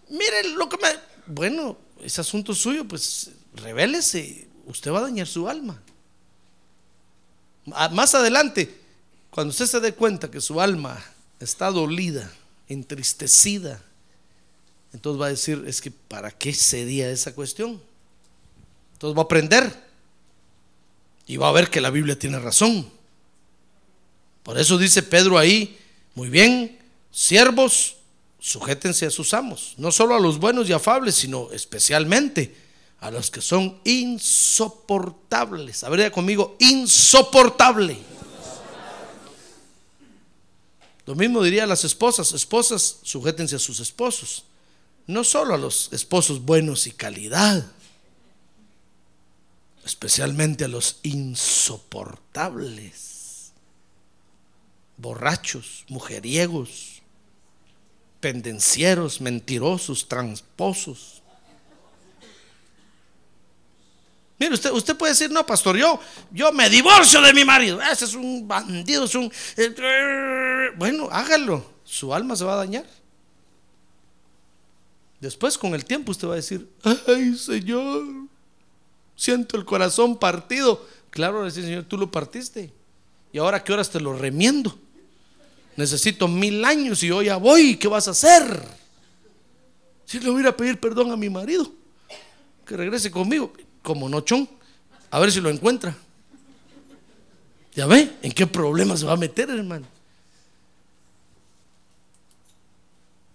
[0.08, 0.88] Mire lo que me.
[1.26, 4.48] Bueno, es asunto suyo, pues revélese.
[4.66, 5.80] Usted va a dañar su alma.
[7.66, 8.83] Más adelante,
[9.34, 11.04] cuando usted se dé cuenta que su alma
[11.40, 12.32] está dolida,
[12.68, 13.82] entristecida,
[14.92, 17.82] entonces va a decir, es que ¿para qué cedía esa cuestión?
[18.92, 19.74] Entonces va a aprender
[21.26, 22.88] y va a ver que la Biblia tiene razón.
[24.44, 25.80] Por eso dice Pedro ahí,
[26.14, 26.78] muy bien,
[27.10, 27.96] siervos,
[28.38, 32.54] sujétense a sus amos, no solo a los buenos y afables, sino especialmente
[33.00, 35.82] a los que son insoportables.
[35.82, 38.13] A ver, conmigo, insoportable.
[41.06, 44.44] Lo mismo diría a las esposas, esposas, sujétense a sus esposos,
[45.06, 47.70] no solo a los esposos buenos y calidad,
[49.84, 53.52] especialmente a los insoportables,
[54.96, 57.02] borrachos, mujeriegos,
[58.20, 61.13] pendencieros, mentirosos, tramposos.
[64.44, 65.98] Mire, usted, usted puede decir, no, pastor, yo,
[66.30, 67.80] yo me divorcio de mi marido.
[67.80, 69.32] Ese es un bandido, es un...
[69.56, 71.64] Eh, bueno, hágalo.
[71.82, 72.84] Su alma se va a dañar.
[75.18, 76.68] Después, con el tiempo, usted va a decir,
[77.06, 78.04] ay, Señor,
[79.16, 80.86] siento el corazón partido.
[81.08, 82.70] Claro, decir, Señor, tú lo partiste.
[83.32, 84.78] ¿Y ahora qué horas te lo remiendo?
[85.74, 87.78] Necesito mil años y hoy ya voy.
[87.78, 88.62] ¿Qué vas a hacer?
[90.04, 91.72] Si le voy a pedir perdón a mi marido,
[92.66, 93.50] que regrese conmigo
[93.84, 94.48] como nochón,
[95.12, 95.96] a ver si lo encuentra.
[97.76, 98.16] ¿Ya ve?
[98.22, 99.86] ¿En qué problema se va a meter, hermano?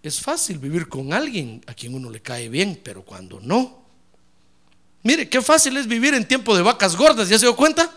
[0.02, 3.80] es fácil vivir con alguien a quien uno le cae bien, pero cuando no.
[5.04, 7.92] Mire, qué fácil es vivir en tiempo de vacas gordas, ¿ya se dio cuenta?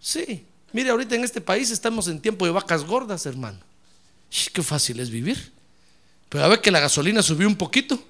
[0.00, 3.58] Sí, mire, ahorita en este país estamos en tiempo de vacas gordas, hermano.
[4.52, 5.52] Qué fácil es vivir.
[6.28, 8.02] Pero a ver que la gasolina subió un poquito.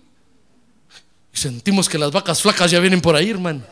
[1.32, 3.62] Y sentimos que las vacas flacas ya vienen por ahí, hermano.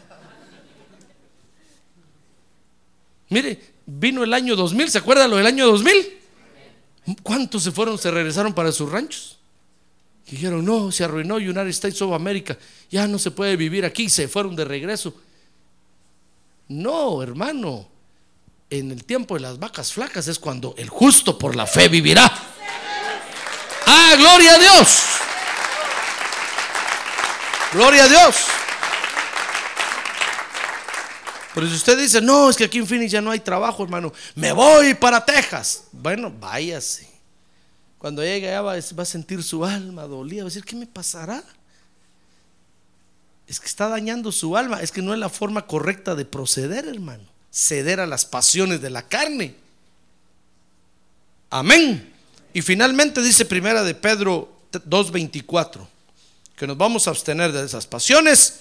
[3.28, 6.18] Mire, vino el año 2000, ¿se acuerda lo del año 2000?
[7.22, 9.38] ¿Cuántos se fueron, se regresaron para sus ranchos?
[10.28, 12.56] Dijeron, no, se arruinó United States of America,
[12.90, 15.14] ya no se puede vivir aquí, se fueron de regreso.
[16.68, 17.88] No, hermano,
[18.70, 22.32] en el tiempo de las vacas flacas es cuando el justo por la fe vivirá.
[23.86, 25.02] Ah, gloria a Dios.
[27.72, 28.36] Gloria a Dios.
[31.54, 34.12] Pero si usted dice, no, es que aquí en Phoenix ya no hay trabajo, hermano,
[34.34, 35.84] me voy para Texas.
[35.92, 37.08] Bueno, váyase.
[37.98, 41.42] Cuando llegue allá va, a sentir su alma dolida, va a decir, ¿qué me pasará?
[43.46, 46.86] Es que está dañando su alma, es que no es la forma correcta de proceder,
[46.86, 47.24] hermano.
[47.52, 49.56] Ceder a las pasiones de la carne.
[51.50, 52.12] Amén.
[52.54, 55.86] Y finalmente dice primera de Pedro 2.24,
[56.60, 58.60] que nos vamos a abstener de esas pasiones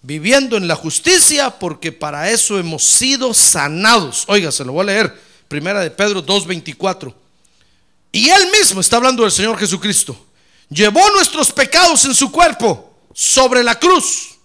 [0.00, 4.22] viviendo en la justicia, porque para eso hemos sido sanados.
[4.28, 7.12] Oiga, se lo voy a leer, primera de Pedro 2.24.
[8.12, 10.16] Y él mismo está hablando del Señor Jesucristo.
[10.68, 14.36] Llevó nuestros pecados en su cuerpo sobre la cruz,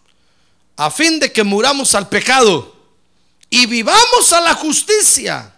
[0.75, 2.75] a fin de que muramos al pecado
[3.47, 5.53] y vivamos a la justicia,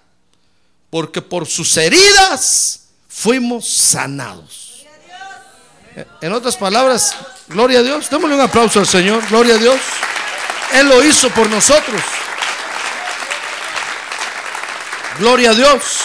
[0.89, 4.68] porque por sus heridas fuimos sanados.
[6.21, 7.15] En otras palabras,
[7.47, 8.09] gloria a Dios.
[8.09, 9.27] Démosle un aplauso al Señor.
[9.29, 9.79] Gloria a Dios.
[10.73, 12.01] Él lo hizo por nosotros.
[15.19, 15.99] Gloria a Dios.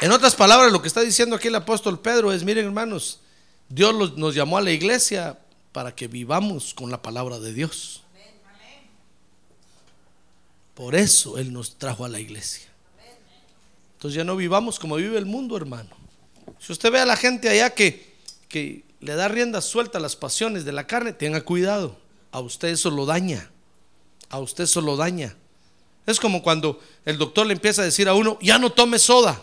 [0.00, 3.20] En otras palabras, lo que está diciendo aquí el apóstol Pedro es, miren hermanos,
[3.68, 5.38] Dios nos llamó a la iglesia
[5.72, 8.02] para que vivamos con la palabra de Dios.
[10.74, 12.68] Por eso Él nos trajo a la iglesia.
[13.94, 15.90] Entonces ya no vivamos como vive el mundo, hermano.
[16.58, 18.13] Si usted ve a la gente allá que
[18.54, 21.98] que le da rienda suelta a las pasiones de la carne, tenga cuidado.
[22.30, 23.50] A usted eso lo daña.
[24.28, 25.34] A usted eso lo daña.
[26.06, 29.42] Es como cuando el doctor le empieza a decir a uno, ya no tome soda.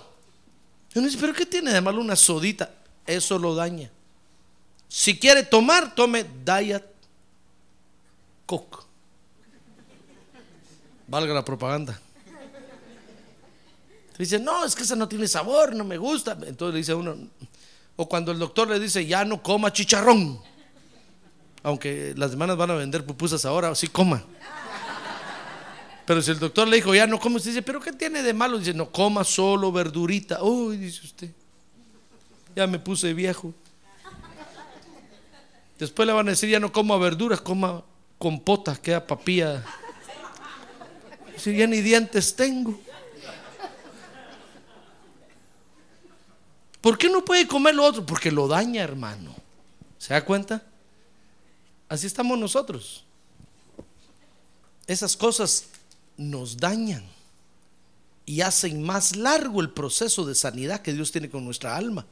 [0.95, 2.73] Y uno dice, pero ¿qué tiene de malo una sodita?
[3.05, 3.91] Eso lo daña.
[4.87, 6.85] Si quiere tomar, tome Diet
[8.45, 8.77] Coke.
[11.05, 11.99] Valga la propaganda.
[14.17, 16.31] Dice, no, es que esa no tiene sabor, no me gusta.
[16.31, 17.17] Entonces le dice a uno,
[18.01, 20.41] o cuando el doctor le dice, ya no coma chicharrón.
[21.61, 24.23] Aunque las hermanas van a vender pupusas ahora, sí coma.
[26.07, 28.33] Pero si el doctor le dijo, ya no coma, usted dice, ¿pero qué tiene de
[28.33, 28.57] malo?
[28.57, 30.41] Dice, no coma solo verdurita.
[30.41, 31.29] Uy, dice usted,
[32.55, 33.53] ya me puse viejo.
[35.77, 37.83] Después le van a decir, ya no coma verduras, coma
[38.17, 39.63] compota, queda papilla.
[41.37, 42.81] Si ya ni dientes tengo.
[46.81, 48.05] ¿Por qué no puede comer lo otro?
[48.05, 49.35] Porque lo daña, hermano.
[49.99, 50.63] ¿Se da cuenta?
[51.87, 53.03] Así estamos nosotros.
[54.87, 55.67] Esas cosas
[56.17, 57.03] nos dañan
[58.25, 62.05] y hacen más largo el proceso de sanidad que Dios tiene con nuestra alma.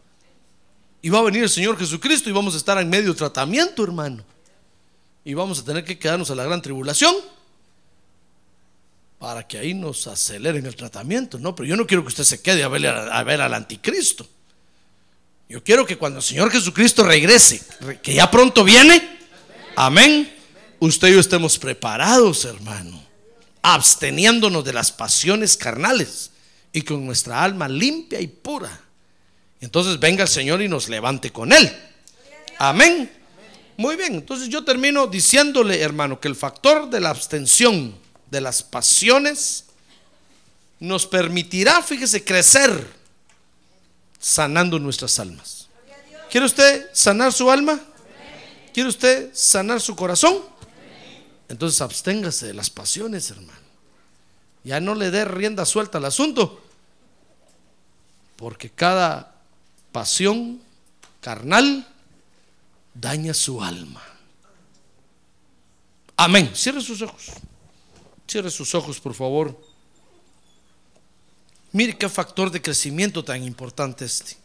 [1.01, 3.83] Y va a venir el Señor Jesucristo y vamos a estar en medio de tratamiento,
[3.83, 4.23] hermano.
[5.23, 7.15] Y vamos a tener que quedarnos a la gran tribulación
[9.17, 11.39] para que ahí nos aceleren el tratamiento.
[11.39, 14.27] No, pero yo no quiero que usted se quede a ver, a ver al anticristo.
[15.49, 17.59] Yo quiero que cuando el Señor Jesucristo regrese,
[18.03, 19.17] que ya pronto viene,
[19.75, 20.31] amén,
[20.77, 23.03] usted y yo estemos preparados, hermano,
[23.63, 26.29] absteniéndonos de las pasiones carnales
[26.71, 28.79] y con nuestra alma limpia y pura.
[29.59, 31.75] Entonces venga el Señor y nos levante con Él.
[32.59, 33.11] Amén.
[33.75, 37.95] Muy bien, entonces yo termino diciéndole, hermano, que el factor de la abstención
[38.29, 39.65] de las pasiones
[40.79, 42.98] nos permitirá, fíjese, crecer
[44.19, 45.67] sanando nuestras almas.
[46.29, 47.79] ¿Quiere usted sanar su alma?
[48.73, 50.37] ¿Quiere usted sanar su corazón?
[51.47, 53.59] Entonces absténgase de las pasiones, hermano.
[54.63, 56.61] Ya no le dé rienda suelta al asunto.
[58.35, 59.35] Porque cada
[59.91, 60.61] pasión
[61.21, 61.87] carnal
[62.93, 64.03] daña su alma.
[66.15, 66.51] Amén.
[66.53, 67.31] Cierre sus ojos.
[68.27, 69.59] Cierre sus ojos, por favor.
[71.71, 74.37] Mire qué factor de crecimiento tan importante este.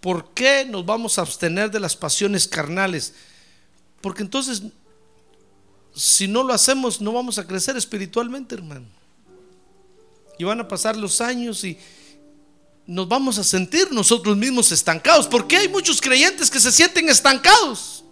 [0.00, 3.14] ¿Por qué nos vamos a abstener de las pasiones carnales?
[4.00, 4.62] Porque entonces,
[5.94, 8.86] si no lo hacemos, no vamos a crecer espiritualmente, hermano.
[10.38, 11.78] Y van a pasar los años y,
[12.86, 15.26] nos vamos a sentir nosotros mismos estancados.
[15.26, 18.04] Porque hay muchos creyentes que se sienten estancados.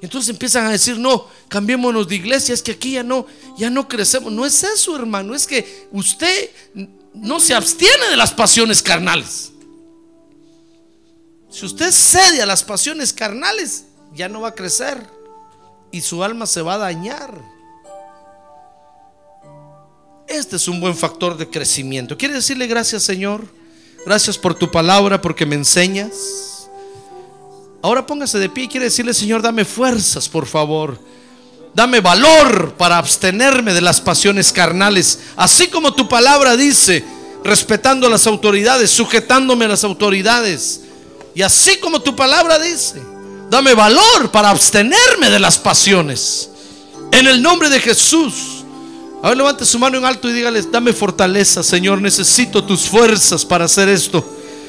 [0.00, 3.26] Entonces empiezan a decir, no, cambiémonos de iglesia, es que aquí ya no,
[3.56, 4.32] ya no crecemos.
[4.32, 6.50] No es eso, hermano, es que usted
[7.14, 9.52] no se abstiene de las pasiones carnales.
[11.50, 13.84] Si usted cede a las pasiones carnales,
[14.14, 15.04] ya no va a crecer
[15.90, 17.34] y su alma se va a dañar.
[20.28, 22.18] Este es un buen factor de crecimiento.
[22.18, 23.46] ¿Quiere decirle gracias, Señor?
[24.04, 26.57] Gracias por tu palabra, porque me enseñas.
[27.80, 30.98] Ahora póngase de pie y quiere decirle, Señor, dame fuerzas, por favor.
[31.74, 35.20] Dame valor para abstenerme de las pasiones carnales.
[35.36, 37.04] Así como tu palabra dice,
[37.44, 40.80] respetando a las autoridades, sujetándome a las autoridades.
[41.36, 43.00] Y así como tu palabra dice,
[43.48, 46.50] dame valor para abstenerme de las pasiones.
[47.12, 48.64] En el nombre de Jesús.
[49.22, 52.02] A ver, levante su mano en alto y dígale, dame fortaleza, Señor.
[52.02, 54.24] Necesito tus fuerzas para hacer esto.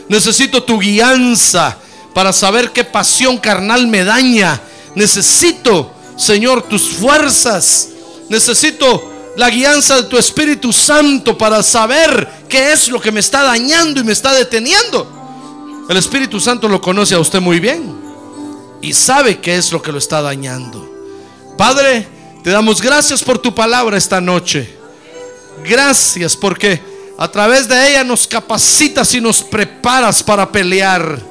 [0.10, 1.76] Necesito tu guianza
[2.14, 4.62] para saber qué pasión carnal me daña.
[4.96, 7.90] Necesito, Señor, tus fuerzas.
[8.30, 13.44] Necesito la guianza de tu Espíritu Santo para saber qué es lo que me está
[13.44, 15.86] dañando y me está deteniendo.
[15.90, 17.98] El Espíritu Santo lo conoce a usted muy bien
[18.82, 20.88] y sabe qué es lo que lo está dañando.
[21.58, 22.08] Padre,
[22.44, 24.78] te damos gracias por tu palabra esta noche.
[25.64, 26.82] Gracias porque
[27.18, 31.29] a través de ella nos capacitas y nos preparas para pelear.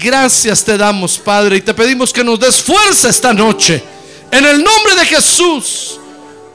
[0.00, 3.84] Gracias te damos, Padre, y te pedimos que nos des fuerza esta noche.
[4.30, 6.00] En el nombre de Jesús,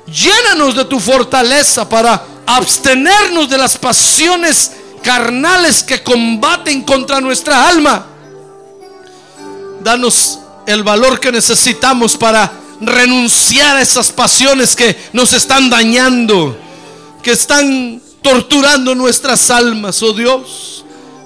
[0.08, 4.72] llénanos de tu fortaleza para abstenernos de las pasiones
[5.04, 8.08] carnales que combaten contra nuestra alma.
[9.84, 16.58] Danos el valor que necesitamos para renunciar a esas pasiones que nos están dañando,
[17.22, 20.85] que están torturando nuestras almas, oh Dios.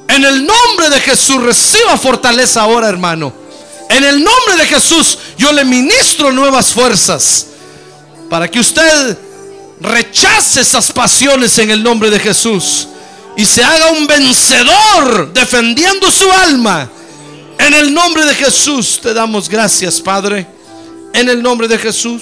[0.09, 3.31] En el nombre de Jesús, reciba fortaleza ahora, hermano.
[3.89, 7.45] En el nombre de Jesús, yo le ministro nuevas fuerzas
[8.27, 9.17] para que usted
[9.79, 12.87] rechace esas pasiones en el nombre de Jesús
[13.37, 16.89] y se haga un vencedor defendiendo su alma.
[17.59, 20.47] En el nombre de Jesús te damos gracias, Padre.
[21.13, 22.21] En el nombre de Jesús.